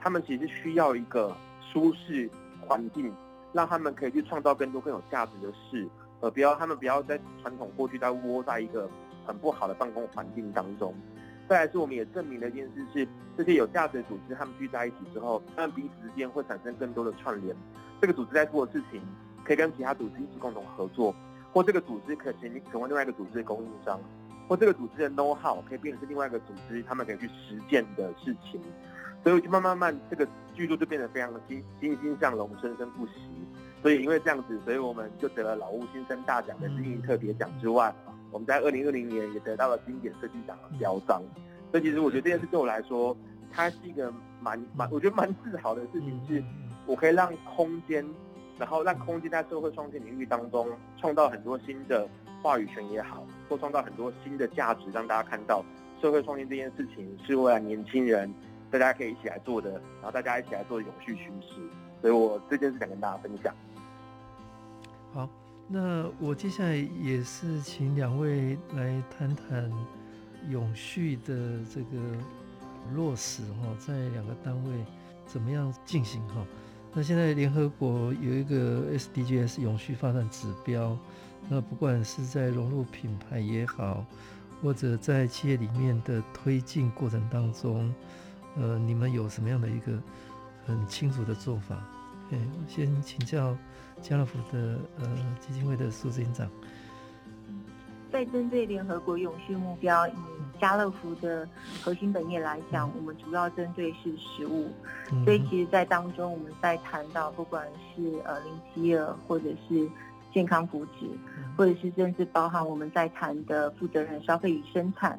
[0.00, 1.32] 他们其实需要一个
[1.72, 2.28] 舒适
[2.60, 3.14] 环境，
[3.52, 5.88] 让他们可以去创造更多更有价值的事。
[6.18, 8.90] 呃，不要他们不要在传统过去在窝在一个
[9.26, 10.94] 很不好的办公环境当中。
[11.48, 13.06] 再来是，我们也证明了一件事是，
[13.36, 17.54] 这些有价值的组织，他们聚在一起之后，他们彼此之间会产生更多的串联。
[18.00, 19.02] 这个组织在做的事情，
[19.44, 21.14] 可以跟其他组织一起共同合作，
[21.52, 24.00] 或这个组织可成成为另外一个组织的供应商，
[24.48, 28.60] 或这个组织的 know how 可以变成是另外一个组织他们可以去实践的事情。
[29.22, 33.12] 所以就慢慢慢，这个聚落就变得非常的欣欣欣向荣，生生不息。
[33.82, 37.94] 所以因为这样子，所以我们就得了老屋新生大奖的经营特别奖之外，
[38.32, 41.22] 我们在二零二零年也得到了经典设计奖的标章。
[41.70, 43.16] 所以其实我觉得这件事对我来说，
[43.52, 46.42] 它是一个蛮蛮，我觉得蛮自豪的事情，是
[46.86, 48.04] 我可以让空间，
[48.58, 50.68] 然后让空间在社会创新领域当中
[50.98, 52.08] 创造很多新的
[52.42, 55.64] 话语权也好，或创造很多新的价值，让大家看到
[56.00, 58.32] 社会创新这件事情是为了年轻人，
[58.70, 61.60] 大家可以一起来做的，然后大家一起来做的永续趋势。
[62.00, 63.54] 所以我这件事想跟大家分享。
[65.14, 65.28] 好，
[65.68, 69.72] 那我接下来也是请两位来谈谈
[70.50, 71.98] 永续的这个
[72.94, 74.84] 落实哈，在两个单位
[75.26, 76.44] 怎么样进行哈？
[76.92, 80.98] 那现在联合国有一个 SDGs 永续发展指标，
[81.48, 84.04] 那不管是在融入品牌也好，
[84.60, 87.94] 或者在企业里面的推进过程当中，
[88.56, 89.98] 呃，你们有什么样的一个
[90.66, 91.76] 很清楚的做法？
[92.30, 93.56] 哎，我先请教
[94.02, 95.06] 家乐福的呃
[95.40, 96.46] 基金会的苏执行长。
[98.10, 100.12] 在针对联合国永续目标，以
[100.60, 101.48] 家乐福的
[101.82, 104.68] 核心本业来讲，我们主要针对是食物，
[105.24, 109.88] 所以其实，在当中我们在谈到，不管是呃零饥饿，或者是
[110.34, 111.08] 健康福祉，
[111.56, 115.18] 或者是甚至包含我们在谈的负责任消费与生产，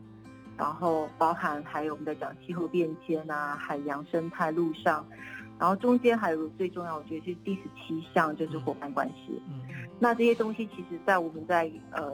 [0.56, 5.04] 然后包含还有我们在讲气候变迁啊、海洋生态、陆上，
[5.64, 9.42] 然后中间还有最重要，我觉得是第十七项，就是伙伴关系。
[9.48, 9.62] 嗯
[9.98, 12.12] 那这些东西，其实在我们在呃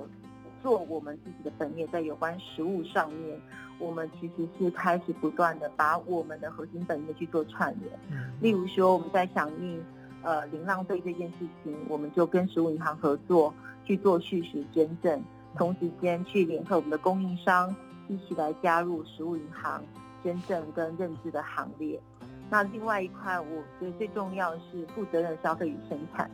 [0.62, 3.42] 做我们自己的本业，在有关食物上面，
[3.80, 7.92] 我们其实是开始不断的把我们的核心本业去做串联。
[8.12, 9.84] 嗯例如说，我们在响应。
[10.22, 13.52] 呃，零浪费这件事情，我们就跟食物银行合作
[13.86, 15.20] 去做续食捐赠，
[15.56, 17.74] 同时间去联合我们的供应商
[18.10, 19.82] 一起来加入食物银行
[20.22, 21.98] 捐赠跟认知的行列。
[22.50, 26.30] 那另外一块，我觉得最重要的是负责任消费与生产。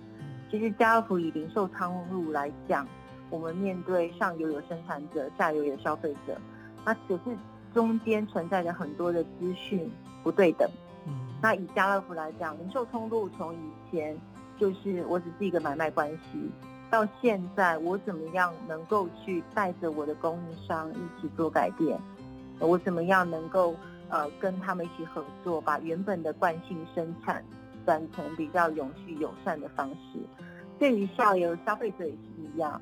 [0.50, 2.88] 其实家乐福以零售通路来讲，
[3.30, 6.38] 我们面对上游有生产者，下游有消费者，
[6.86, 7.36] 那只是
[7.74, 9.92] 中间存在着很多的资讯
[10.24, 10.70] 不对等。
[11.42, 14.18] 那以家乐福来讲，零售通路从以前
[14.58, 16.50] 就是我只是一个买卖关系，
[16.90, 22.00] 到现在我怎么样能够去带着我的供应商一起做改变？
[22.60, 23.76] 我怎么样能够
[24.10, 27.44] 呃跟他们一起合作，把原本的惯性生产
[27.86, 30.20] 转成比较永续友善的方式？
[30.78, 32.82] 对于下游消费者也是一样，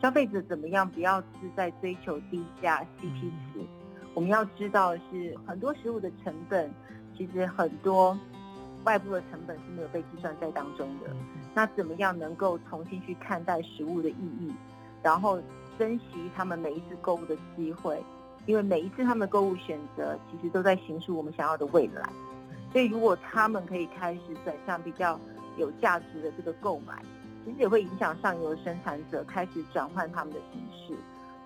[0.00, 3.60] 消费者怎么样不要是在追求低价 CP 值？
[4.14, 6.70] 我们要知道的是很多食物的成本。
[7.16, 8.16] 其实很多
[8.84, 11.10] 外部的成本是没有被计算在当中的。
[11.52, 14.52] 那怎么样能够重新去看待食物的意义，
[15.02, 15.42] 然后
[15.76, 18.00] 珍惜他们每一次购物的机会？
[18.48, 22.08] 因为每一次他们的购物选择，其实都在形塑我们想要的未来。
[22.72, 25.20] 所以如果他们可以开始转向比较
[25.58, 27.02] 有价值的这个购买，
[27.44, 30.96] 其实也会影响上游的生产者开始转换他们的形式。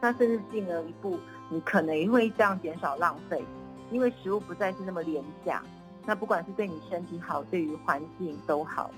[0.00, 1.18] 那甚至进了一步，
[1.50, 3.44] 你可能也会这样减少浪费。
[3.90, 5.60] 因为食物不再是那么廉价，
[6.06, 8.92] 那不管是对你身体好，对于环境都好。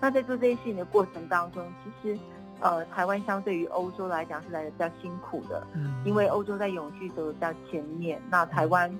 [0.00, 2.18] 那在做这些事情的过程当中，其实，
[2.60, 8.92] 呃，台湾相对于欧洲来讲是来的比较辛苦的，嗯，因为欧洲在永续走的比较前面，那台湾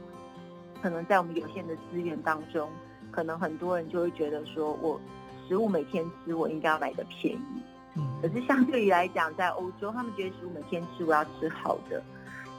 [0.83, 2.69] 可能在我们有限的资源当中，
[3.11, 5.01] 可能很多人就会觉得说，我
[5.49, 7.63] 食物每天吃，我应该要买的便宜，
[7.97, 12.03] 嗯，可是相对于来讲，在欧洲，他们觉得食物每天吃，我要吃好的。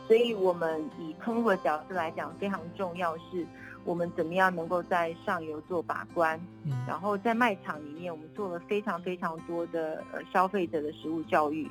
[0.08, 3.45] 所以，我们以通路的角度来讲，非常重要是，
[3.89, 11.67] 我们怎么样能够在上游做把关，嗯然后在卖场里面，我们做了非常非常多的呃消费者的食物教育，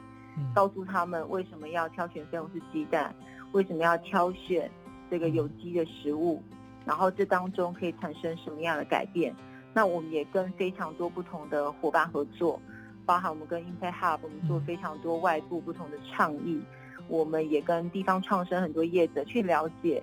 [0.52, 3.14] 告诉他们为什么要挑选西红柿鸡蛋，
[3.52, 4.68] 为什么要挑选
[5.08, 6.42] 这个有机的食物，
[6.84, 9.32] 然后这当中可以产生什么样的改变？
[9.72, 12.60] 那我们也跟非常多不同的伙伴合作，
[13.06, 16.60] 包含我们跟 Impact Hub，我们做非常多外部不同的倡议。
[17.06, 20.02] 我们也跟地方创生很多业者去了解，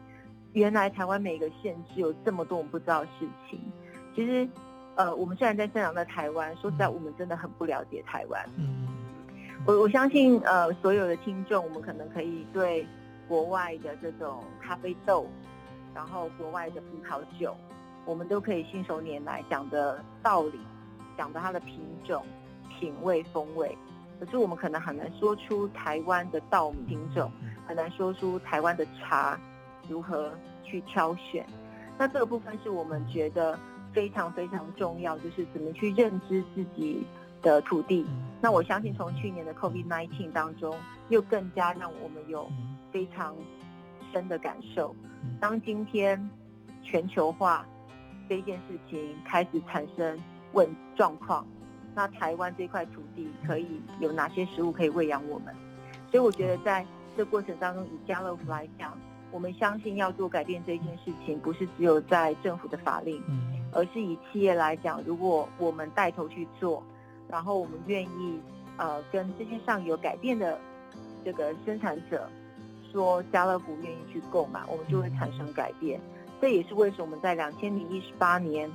[0.56, 3.60] 原来台湾每个县市有这么多我们不知道的事情。
[4.16, 4.47] 其实，
[4.95, 8.41] 呃，我们虽然在生长在台湾，说实在，我们真的很不了解台湾。
[8.56, 8.88] 嗯，
[9.68, 12.88] 我我相信，呃，所有的听众，我们可能可以对
[13.28, 15.28] 国外的这种咖啡豆，
[15.93, 17.53] 然后国外的葡萄酒，
[18.06, 20.60] 我们都可以信手拈来讲的道理，
[21.18, 22.26] 讲的它的品种、
[22.80, 23.78] 品味、风味。
[24.22, 27.30] 可是我们可能很难说出台湾的稻米品种，
[27.68, 29.38] 很难说出台湾的茶
[29.90, 30.32] 如何
[30.64, 31.46] 去挑选。
[31.98, 33.58] 那这个部分是我们觉得
[33.94, 37.06] 非常非常重要，就是怎么去认知自己
[37.42, 38.06] 的土地。
[38.42, 40.76] 那我相信从去年的 COVID-19 当中，
[41.10, 42.50] 又更加让我们有
[42.92, 43.36] 非常
[44.12, 44.96] 深的感受。
[45.40, 46.30] 当今天
[46.84, 47.66] 全球化
[48.28, 50.20] 这件事情开始产生
[50.54, 51.46] 问状况。
[51.98, 53.66] 那台湾这块土地可以
[54.02, 55.56] 有哪些食物可以喂养我们？
[56.12, 58.92] 所以我觉得在这过程当中，以家乐福来讲，
[59.36, 63.22] 我们相信要做改变这件事情，不是只有在政府的法令，
[63.74, 66.82] 而是以企业来讲，如果我们带头去做，
[67.28, 68.40] 然后我们愿意
[68.78, 70.58] 呃跟这些上有改变的
[71.26, 72.30] 这个生产者
[72.94, 76.00] 说家乐福愿意去购买，我们就会产生改变。
[76.40, 78.72] 这也是为什么我们在两千零一十八年。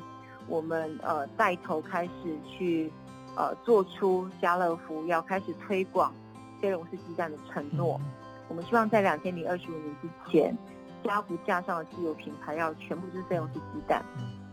[0.46, 2.92] 我们呃带头开始去
[3.34, 6.12] 呃做出家乐福要开始推广
[6.60, 7.98] 非笼式鸡蛋的承诺。
[8.02, 8.10] 嗯、
[8.50, 10.58] 我们希望在两千零二十五年之前，
[11.04, 14.04] 家福架上的自有品牌要全部是费用是鸡蛋。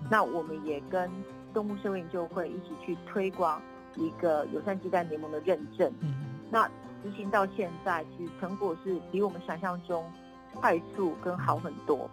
[0.10, 1.10] 那我们也跟
[1.52, 3.60] 动物社会研究会一起去推广
[3.96, 5.92] 一个友善鸡蛋联盟的认证。
[6.02, 6.14] 嗯、
[6.52, 6.68] 那
[7.04, 10.06] 执行到现在，其实成果是比我们想象中
[10.54, 12.08] 快速跟好很多。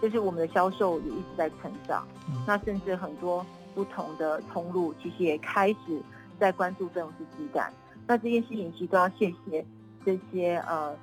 [0.00, 6.00] 就是我们的销售也一直在成长，嗯、那甚至很多不同的通路其实也开始
[6.40, 7.70] 在关注非笼式鸡蛋。
[8.06, 9.62] 那这件事情其实都要谢谢
[10.06, 10.96] 这些呃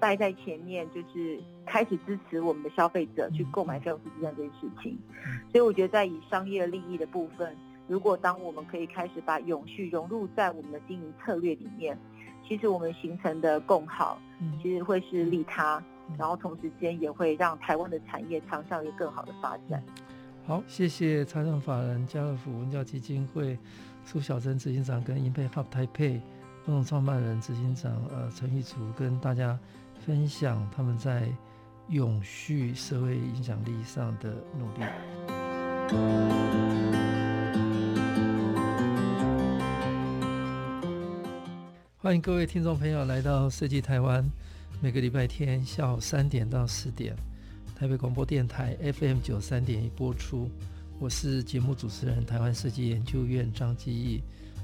[0.00, 4.98] 带在前面，就是开始支持我们的消费者去购买非笼式鸡蛋这件事情。
[5.26, 11.98] 嗯、所以我觉得在以商业利益的部分，如果当我们可以开始把永续融入在我们的经营策略里面，
[12.46, 14.20] 其实我们形成的共好，
[14.62, 15.82] 其实会是利他。
[16.16, 19.82] 然后同时间也会让台湾的产业长效有更好的发展。
[20.46, 23.58] 好，谢谢财政法人家乐福文教基金会
[24.06, 26.18] 苏小珍执行长跟 Impact Hub Taipei
[26.64, 29.58] 共同创办人执行长呃陈玉竹跟大家
[30.08, 31.28] 分享他们在
[31.90, 34.80] 永续社会影响力上的努力。
[41.98, 44.26] 欢迎各位听众朋友来到设计台湾。
[44.80, 47.14] 每个礼拜天下午三点到四点，
[47.76, 50.48] 台北广播电台 FM 九三点一播出。
[50.98, 54.22] 我是节目主持人台湾设计研究院张基义。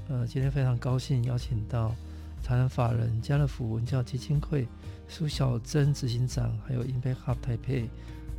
[0.09, 1.93] 呃，今天非常高兴邀请到
[2.43, 4.67] 台湾法人家乐福文教基金会
[5.07, 7.89] 苏小珍执行长，还有 Impact Hub 台北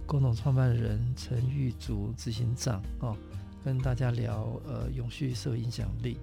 [0.07, 3.17] 共同创办人陈玉竹执行长哦，
[3.65, 6.19] 跟大家聊呃永续社会影响力。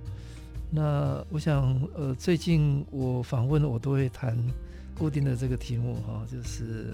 [0.69, 4.37] 那我想呃最近我访问我都会谈。
[4.95, 6.93] 固定的这个题目哈，就是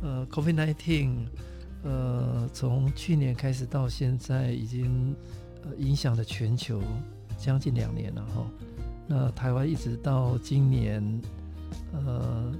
[0.00, 1.26] 呃，COVID-19，
[1.82, 5.12] 呃，从去年开始到现在，已经
[5.64, 6.80] 呃影响了全球
[7.36, 8.46] 将近两年了哈。
[9.08, 11.02] 那台湾一直到今年
[11.92, 12.52] 呃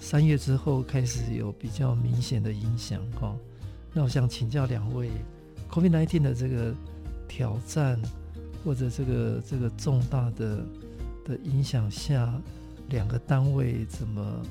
[0.00, 3.36] 三月之后开始有比较明显的影响哈。
[3.92, 5.10] 那我想请教两位
[5.70, 6.74] ，COVID-19 的这个
[7.28, 8.00] 挑战
[8.64, 10.64] 或者这个这个重大的
[11.24, 12.34] 的影响下。
[12.88, 14.42] 两个单位怎么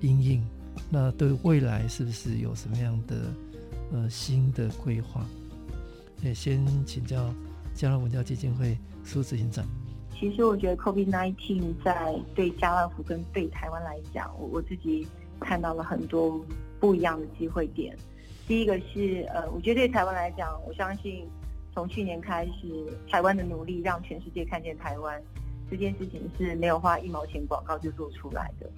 [0.00, 0.42] 因应？
[0.88, 3.16] 那对未来是不是有什么样的
[3.92, 5.26] 呃新的规划？
[6.22, 7.30] 也先请教
[7.74, 9.62] 家乐文教基金会苏执行长。
[10.18, 15.06] 其实我觉得 COVID-19 在对家乐福跟对台湾来讲，我我自己
[15.38, 16.40] 看到了很多
[16.80, 17.94] 不一样的机会点。
[18.48, 21.28] 第一个是呃，我觉得对台湾来讲，我相信
[21.74, 25.22] 从去年开始，台湾的努力让全世界看见台湾。
[25.68, 28.70] 这件事情是没有花一毛钱广告就做出来的，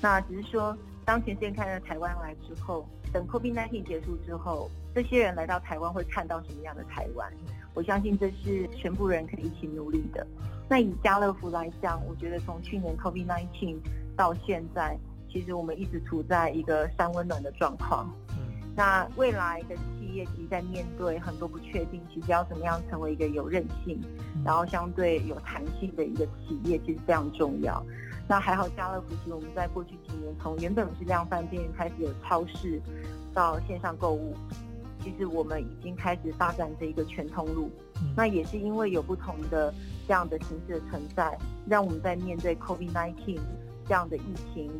[0.00, 7.28] 那只是说，当全世界看到台湾来之后，等 COVID-19 结束之后，这些人来到台湾会看到什么样的台湾？
[7.74, 10.24] 我相信这是全部人可以一起努力的。
[10.68, 13.76] 那以家乐福来讲，我觉得从去年 COVID-19
[14.16, 14.98] 到现在，
[15.30, 18.10] 其实我们一直处在一个三温暖的状况。
[18.74, 23.98] 那未来的企业其实在面对很多不确定，其实要怎么样成为一个有韧性，
[24.44, 27.82] 然后相对有弹性的一个企业，其实非常重要。
[28.28, 32.82] 那还好，家乐福其实我们在过去几年，从原本是量贩店开始有超市，
[33.32, 34.34] 到线上购物，
[35.02, 37.70] 其实我们已经开始发展这一个全通路。
[38.14, 39.72] 那也是因为有不同的
[40.06, 41.36] 这样的形式的存在，
[41.66, 43.38] 让我们在面对 COVID-19
[43.86, 44.70] 这样的疫情。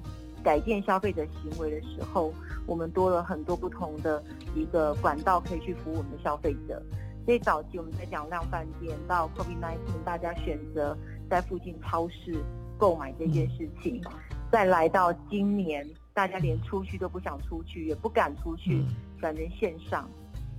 [0.45, 2.33] 改变消费者行为的时候，
[2.67, 4.23] 我们多了很多不同的
[4.55, 6.81] 一个管道可以去服务我们的消费者。
[7.25, 10.97] 所以早期我们在讲量贩店，到 COVID-19，大家选择
[11.29, 12.41] 在附近超市
[12.79, 14.01] 购买这件事情，
[14.53, 18.85] 再来到今年，大家连出去都不想出去，也不敢出去，
[19.19, 20.09] 转成线上。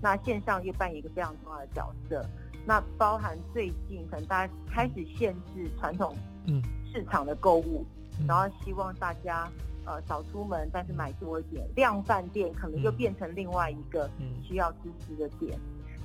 [0.01, 2.25] 那线上又扮演一个非常重要的角色。
[2.67, 6.13] 那包含最近可能大家开始限制传统
[6.93, 7.85] 市场的购物，
[8.27, 9.49] 然后希望大家。
[9.89, 11.65] 呃，少出门，但是买多一点。
[11.73, 14.11] 量贩店可能又变成另外一个
[14.43, 15.57] 需要支持的点，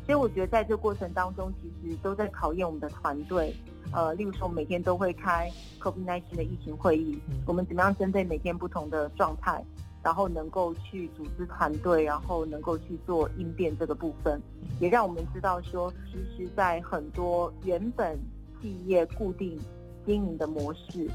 [0.06, 3.52] 所以我觉得在这个过程当中，其实都在考验我们的团队。
[3.90, 5.50] 呃，例如说，我们每天都会开
[5.80, 9.60] COVID-19 的疫情会议，我们怎么样针对每天不同的状态，
[10.02, 14.40] 然后能够去组织团队，然后能够去做应变这个部分，
[14.80, 18.18] 也让我们知道说，其实，在很多原本
[18.60, 19.58] 企业固定
[20.04, 21.08] 经营的模式。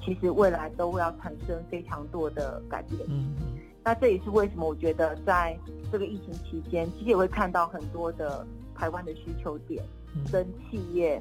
[0.00, 2.98] 其实未来都会要产生非常多的改变。
[3.08, 3.34] 嗯，
[3.84, 5.58] 那这也是为什么我觉得在
[5.92, 9.84] 这个疫情期间，其实也会看到很多的台湾的需求点，
[10.32, 11.20] 跟企业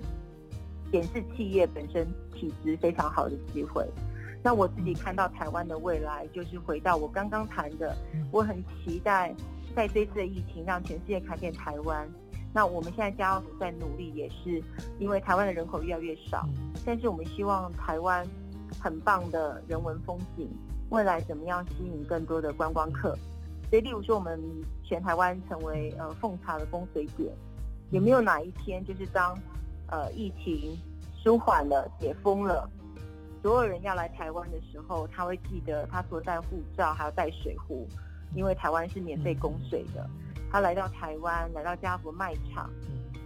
[0.92, 3.86] 显示企业本身体质非常好的机会。
[4.44, 7.96] 那我自己看到台湾的未来，就是回到我刚刚谈的，
[8.32, 9.34] 我很期待
[9.76, 12.08] 在这次的疫情让全世界看见台湾，
[12.54, 14.64] 那我们现在家乐福在努力，也是
[15.00, 16.48] 因为台湾的人口越来越少，
[16.86, 18.26] 但是我们希望台湾
[18.80, 20.50] 很棒的人文风景，
[20.90, 23.18] 未来怎么样吸引更多的观光客？
[23.70, 24.40] 所以，例如说，我们
[24.82, 27.30] 全台湾成为呃奉茶的风水点，
[27.90, 29.38] 有没有哪一天就是当
[29.90, 30.78] 呃疫情
[31.22, 32.70] 舒缓了、解封了，
[33.42, 37.88] 所有人要来台湾的时候，他会记得他所带护照，还要带水壶，
[38.34, 40.08] 因为台湾是免费供水的。
[40.52, 42.70] 他来到台湾，来到家乐福卖场，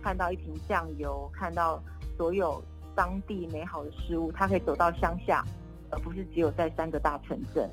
[0.02, 1.82] 看到一瓶酱油，看到
[2.18, 2.62] 所有
[2.96, 5.44] 当地美好的事物，他可以走到乡下，
[5.90, 7.70] 而不是只有在三个大城镇。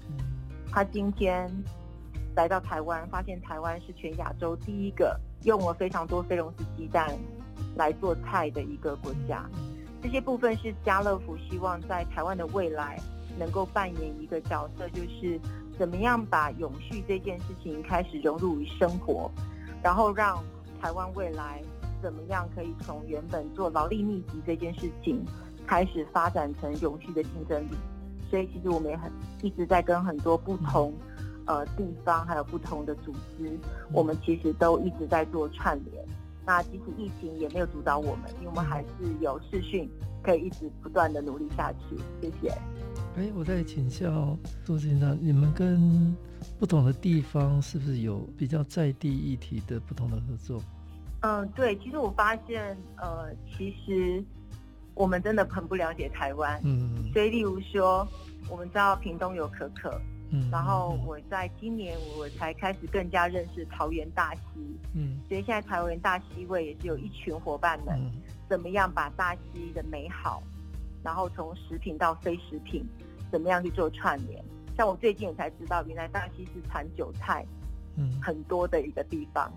[0.70, 1.50] 他今天
[2.36, 7.10] 来到台湾，发现台湾是全亚洲第一个用了非常多非龙士鸡蛋
[7.74, 9.48] 来做菜的一个国家。
[10.02, 13.00] 这些部分是家乐福希望在台湾的未来
[13.38, 15.40] 能够扮演一个角色，就是。
[15.78, 19.30] 怎么样把永续这件事情开始融入于生活，
[19.80, 20.42] 然后让
[20.82, 21.62] 台湾未来
[22.02, 25.24] 怎么样可以从原本做劳力密集这件事情，
[25.68, 27.76] 开始发展成永续的竞争力？
[28.28, 29.08] 所以其实我们也很
[29.40, 30.92] 一直在跟很多不同
[31.46, 33.56] 呃地方还有不同的组织，
[33.92, 36.04] 我们其实都一直在做串联。
[36.48, 38.88] 那即使疫情也没有阻挡我们，因为我们还是
[39.20, 39.86] 有视讯
[40.22, 41.94] 可以一直不断的努力下去。
[42.22, 42.48] 谢谢。
[43.16, 44.34] 哎，我再请教
[44.64, 46.16] 苏执行长，你们跟
[46.58, 50.62] 不同的地方是不是有比较在地议题的不同的合作？
[51.20, 54.24] 嗯，对，其实我发现，呃，其实
[54.94, 56.58] 我们真的很不了解台湾。
[56.64, 58.08] 嗯，所以例如说，
[58.48, 68.12] 我们知道屏东有可可，嗯，然后我在今年我才开始更加认识桃园大溪，嗯，所以现在桃园大溪位也是有一群伙伴们，嗯，
[68.48, 70.42] 怎么样把大溪的美好，
[71.02, 72.84] 然后从食品到非食品。
[73.30, 74.42] 怎么样去做串联？
[74.74, 77.44] 像我最近也才知道，原来大溪是产韭菜，
[77.96, 79.52] 嗯，很多的一个地方。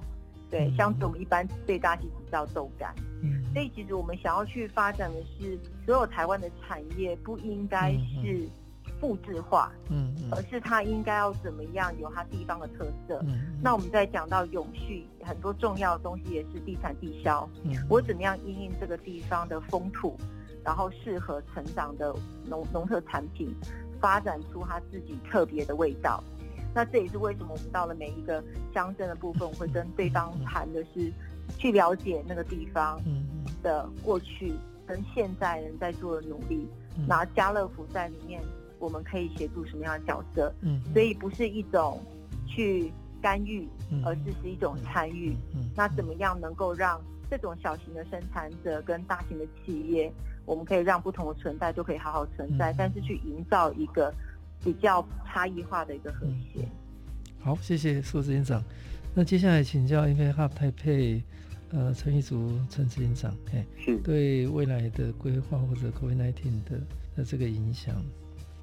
[0.50, 2.94] 对，嗯、相对我们一般对大溪只知道豆干，
[3.24, 8.46] 嗯，所以其实我们想要去发展的是，所有台湾的产业不应该是
[9.02, 13.20] 复制化，嗯，嗯，而是它应该要怎么样有它地方的特色。
[13.24, 17.50] 嗯，那我们在讲到永续，很多重要的东西也是地产地消。
[17.64, 20.16] 嗯，我怎么样因应这个地方的风土？
[20.64, 23.52] 然后适合成长的农农特产品，
[24.00, 26.24] 发展出它自己特别的味道。
[26.72, 31.12] 那这也是为什么我们到了每一个乡镇的部分，我会跟对方谈的是，
[31.58, 33.02] 去了解那个地方
[33.64, 34.54] 的过去
[34.86, 36.68] 跟现在人在做的努力。
[37.08, 38.44] 拿家乐福在里面，
[38.82, 40.54] 我们可以协助什么样的角色？
[40.62, 42.02] 嗯所以不是一种
[42.48, 43.68] 去干预，
[44.04, 45.38] 而是是一种参与。
[45.54, 50.12] 嗯那怎么样能够让这种小型的生产者跟大型的企业？
[50.44, 54.12] 我们可以让不同的存在都可以好好存在，嗯、但是去营造一个
[54.64, 56.68] 比较差异化的一个和谐。
[57.40, 58.62] 好，谢谢苏执行长。
[59.14, 61.24] 那接下来请教 Impact Hub 台配
[61.72, 66.34] 呃陈玉竹陈执行长，哎，是对未来的规划或者 COVID-19
[66.66, 66.82] 的
[67.18, 67.96] 的这个影响。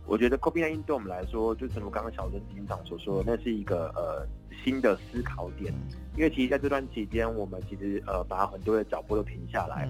[0.09, 4.27] 我觉得 COVID-19 对我们来说，就正如刚刚小曾执行长所说，那是一个呃
[4.65, 5.73] 新的思考点。
[6.17, 9.87] 因为其实在这段期间，我们其实呃把很多的脚步都停下来。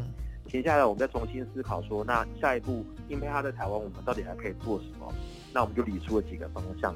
[0.48, 5.12] 停下来，我们再重新思考说，那下一步，因为他在台湾，我们到底还可以做什么？
[5.54, 6.92] 那我们就理出了几个方向。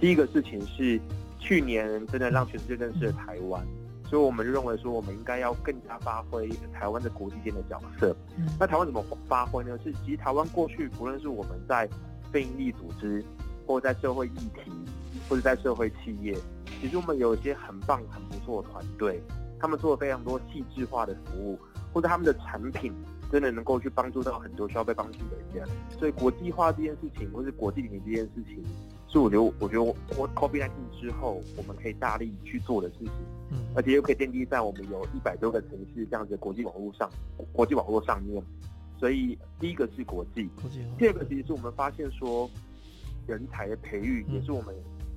[0.00, 0.98] 第一个事情是，
[1.38, 3.64] 去年真的让全世界认识了台湾，
[4.08, 8.16] 所以我们就认为说，我们应该要更加发挥台湾的国际间的角色。
[8.58, 9.78] 那台湾怎么发挥呢？
[9.84, 11.88] 是其实台湾过去，不论是我们在
[12.34, 13.24] 非营利组织，
[13.64, 14.72] 或者在社会议题，
[15.28, 16.36] 或者在社会企业，
[16.80, 19.22] 其实我们有一些很棒、很不错的团队，
[19.60, 21.56] 他们做了非常多细致化的服务。
[21.92, 22.92] 或者他们的产品
[23.30, 25.64] 真的能够去帮助到很多需要被帮助的人，
[25.96, 28.60] 所以国际化这件事情，或是国际领域这件事情，
[29.06, 30.70] 是我觉得，我觉得我 COVID-19
[31.00, 33.12] 之后，我们可以大力去做的事情，
[33.52, 37.08] 嗯，而且又可以奠定在我们有一百多个城市这样子的国际网络上，
[37.52, 38.42] 国际网络上面。
[38.98, 42.48] 所以第一个是国际，国际，第二个其实是我们发现说，
[43.26, 44.74] 人才的培育也是我们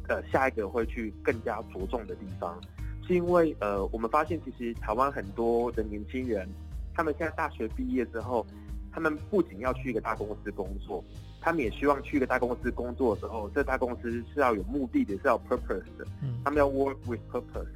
[0.08, 2.60] 呃下一个会去更加着重的地方，
[3.08, 6.48] 是因为呃我们发现其实台湾很多的年轻人。
[6.94, 8.44] 他们现在大学毕业之后，
[8.92, 11.04] 他们不仅要去一个大公司工作，
[11.40, 16.08] 他们也希望去一个大公司工作的时候，这大公司是要有目的的，是要 purpose 的。
[16.44, 17.68] 他们要 work with purpose。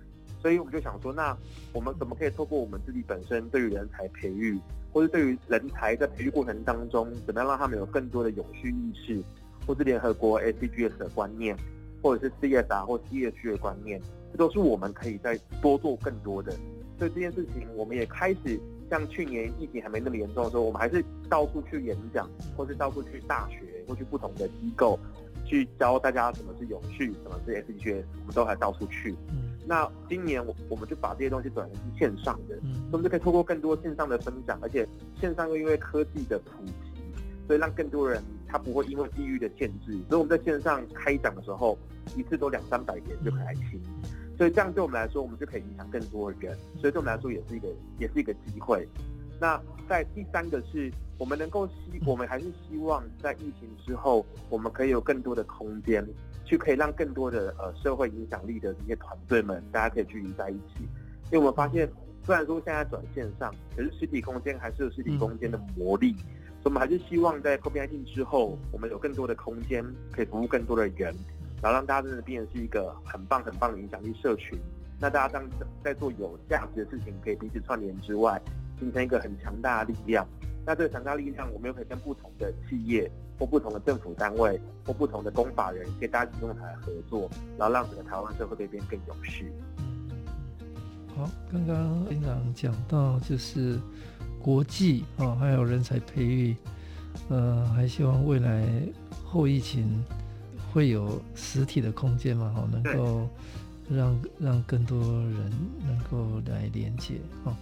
[0.42, 1.38] 所以我们就想说，那
[1.72, 4.60] 我们怎么可以透过我们自己本身对于人才培育，
[4.92, 9.22] 或者对于人才在培育过程当中，怎么样让他们有更多的永续意识，
[9.68, 11.56] 或是联合国 SDGs 的观念，
[12.02, 16.52] 或者是 CSR 或 ESG 的观念，这都是我们可以再多做更多的。
[16.98, 18.60] 所以这件事情，我们也开始。
[18.92, 25.00] 像去年疫情还没那么严重的时候，我们还是到处去演讲，或是到处去大学，或去不同的机构，
[25.46, 29.16] 去教大家什么是永续，什么是 SDGs，我们都还到处去。
[29.72, 34.86] 嗯、那今年我我们就把这些东西转成是线上的，嗯，所以我们就可以透过更多线上的分享，而且
[35.20, 36.74] 线上又因为科技的普及，
[37.48, 41.78] 所以让更多人他不会因为地域的限制，所以我们在线上开讲的时候，
[42.16, 43.82] 一次都两三百人就可以来听，
[44.38, 47.68] 所以这样对我们来说，我们就可以影响更多的人，所以对我们来说也是一个
[47.98, 48.88] 也是一个机会。
[49.40, 49.60] 那
[49.90, 56.06] 在第三个是我们能够希，我们还是希望在疫情之后，我们可以有更多的空间，
[56.52, 60.84] 去可以让更多的呃社会影响力的这些团队们，大家可以聚集在一起。
[61.32, 61.90] 因为我们发现，
[62.26, 66.12] 虽然说现在转线上，可是实体空间还是有实体空间的魔力，
[66.62, 69.82] 所以我们还是希望在 COVID-19 之后，我们有更多的空间
[70.12, 71.16] 可以服务更多的人，
[71.62, 74.60] 然后让大家真的变成是一个很棒很棒的影响力社群。
[75.00, 75.50] 那大家当
[75.82, 78.42] 在做有价值的事情，可以彼此串联之外，
[78.78, 80.28] 形成一个很强大的力量。
[80.66, 83.10] 那这个强大力量，我们又可以跟不同的企业
[83.42, 87.28] 或不同的政府单位或不同的公法人，可以大家共同来合作，
[87.58, 89.52] 然后让整个台湾社会变更有序。
[91.16, 93.80] 好，刚刚院长讲到就是
[94.40, 96.56] 国际啊，还有人才培育，
[97.30, 98.64] 呃，还希望未来
[99.26, 100.06] 后疫情
[100.72, 103.28] 会有实体的空间嘛，好，能够。
[103.90, 105.52] 让让更多人
[105.86, 107.54] 能够来连接哦。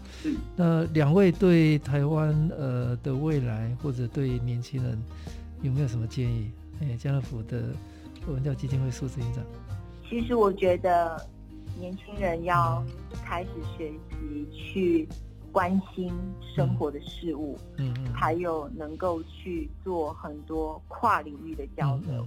[0.55, 4.95] 那两位对台湾呃的未来或者对年轻人
[5.61, 6.51] 有没有什么建议？
[6.81, 7.73] 哎，家乐福的
[8.27, 9.43] 文教基金会苏执行长。
[10.09, 11.27] 其实我觉得
[11.77, 12.83] 年轻人要
[13.23, 15.07] 开始学习去
[15.51, 16.11] 关心
[16.55, 22.25] 生活的事物，嗯嗯，还有能够去做很多跨领域的交流。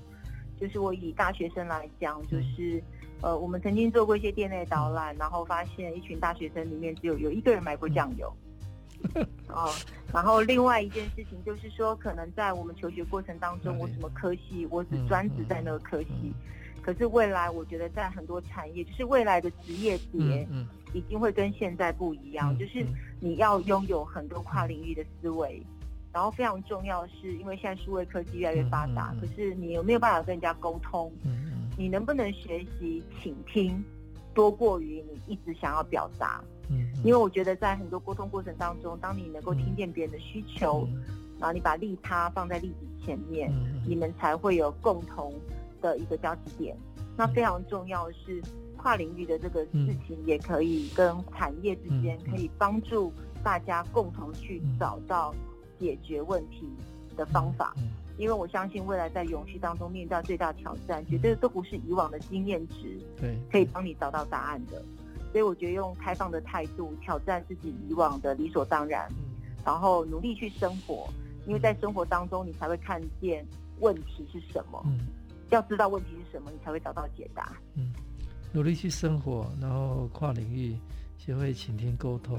[0.60, 2.82] 就是我以大学生来讲，就是。
[3.24, 8.28] 呃，我们曾经做过一些店内导览，然后发现一群大学生里面只有有一个人买过酱油。
[9.48, 9.70] 哦，
[10.12, 16.32] 然后另外一件事情就是说，可能在我们求学过程当中，我什么科系，我只专职在那个科系，
[16.80, 20.46] 可是未来我觉得在很多产业，就是未来的职业别，
[20.94, 22.86] 已经会跟现在不一样，就是
[23.20, 25.62] 你要拥有很多跨领域的思维，
[26.12, 31.10] 然后非常重要的是，因为现在数位科技越来越发达，可是你有没有办法跟人家沟通？
[31.78, 33.82] 你能不能学习倾听，
[34.34, 36.44] 多过于你一直想要表达？
[36.70, 40.88] 嗯，因为我觉得在很多沟通过程当中，当你能够听见别人的需求，
[41.38, 43.52] 然后你把利他放在利己前面，
[43.86, 45.34] 你们才会有共同
[45.80, 46.76] 的一个交集点。
[47.16, 48.42] 那非常重要的是，
[48.76, 55.34] 跨领域的这个事情也可以跟产业之间可以帮助大家共同去找到
[55.78, 56.66] 解决问题
[57.16, 57.74] 的方法。
[58.18, 64.82] 因为我相信未来在永续当中面对最大挑战，绝对都不是以往的经验值，对，可以帮你找到答案的。
[65.32, 69.10] 所以我觉得用开放的态度挑战自己以往的理所当然，
[69.64, 71.08] 然后努力去生活，
[71.46, 73.44] 因为在生活当中你才会看见
[73.80, 74.82] 问题是什么。
[74.86, 75.06] 嗯，
[75.50, 77.52] 要知道问题是什么，你才会找到解答。
[77.74, 77.92] 嗯，
[78.52, 80.76] 努力去生活，然后跨领域
[81.16, 82.38] 学会倾听沟通，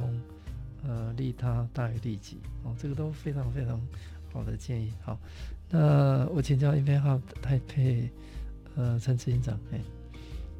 [0.87, 2.37] 呃，利他大于利己。
[2.63, 3.81] 哦，这个都非常非常
[4.31, 4.93] 好的建议。
[5.01, 5.17] 好。
[5.75, 8.07] 那，我请教 Impact Hub 台北，
[8.75, 9.79] 呃，陈执行长，哎，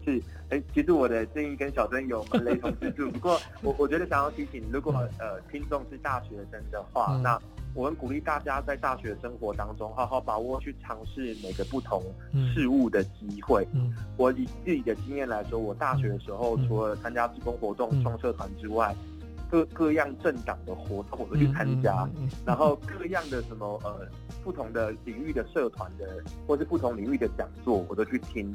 [0.05, 7.39] 是，哎、欸，其实我的建议跟小曾有蛮雷同之处，不过我我觉得想要提醒，如果呃听众是大学生的话，嗯、那
[7.73, 12.03] 我们鼓励大家在大学生活当中好好把握去尝试每个不同
[12.53, 13.67] 事物的机会。
[13.73, 18.95] 嗯，我以自己的经验来说，我大学的时候、嗯、除了参加志工活动、创、嗯、社团之外，
[19.49, 24.07] 各各样政党的活动我都去参加，嗯嗯嗯、然后各样的什么呃。
[24.43, 28.53] 不同的领域的社团的，或是不同领域的讲座，我都去听。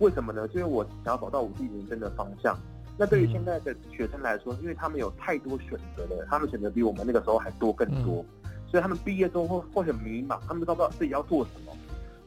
[0.00, 0.46] 为什么呢？
[0.48, 2.58] 就是我想要找到我自己人生的方向。
[2.98, 8.24] 那对于现在的学生来说，因为他们有太多选择了，他们选择比我们那个时候还多更多，
[8.66, 11.72] 所以他们毕业之后会会很迷茫，他们都不知道自己要做什么。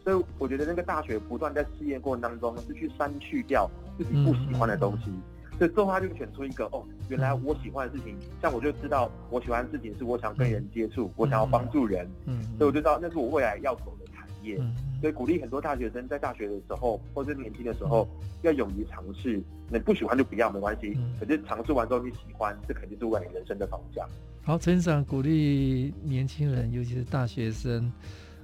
[0.03, 5.11] 所以我觉得那个大学不断在试验过程当中，是去删去掉自己不喜欢的东西。
[5.59, 14.59] 所以最后他就选出一个哦，原来我喜欢的事情，像我就知道我喜欢的事情是我想跟人接触，我想要帮助人，嗯，所以我就知道那是我未来要走的产业。
[15.03, 18.07] 所以鼓励很多大学生在大学的时候或者年轻的时候，
[18.41, 19.43] 要勇于尝试。
[19.69, 20.97] 你不喜欢就不要，没关系。
[21.19, 24.07] 可是尝试完之后你喜欢，这肯定是未来人生的方向。
[24.43, 27.91] 好，陈长鼓励年轻人，尤其是大学生，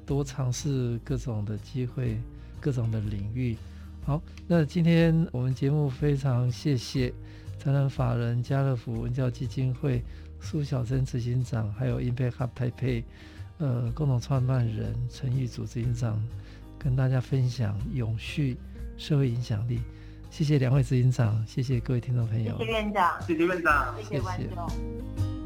[0.05, 2.17] 多尝试各种的机会，
[2.59, 3.55] 各种的领域。
[4.03, 7.09] 好，那今天我们节目非常谢谢
[7.57, 10.03] 财团法人家乐福文教基金会
[10.41, 13.01] 苏小珍执行长，还有 Impact Hub 台北
[13.59, 16.21] 呃共同创办人陈玉祖执行长，
[16.79, 18.57] 跟大家分享永续
[18.97, 19.81] 社会影响力。
[20.31, 25.38] 谢谢两位执行长，谢谢各位听众朋友，谢谢院长，谢谢院长，谢谢观众。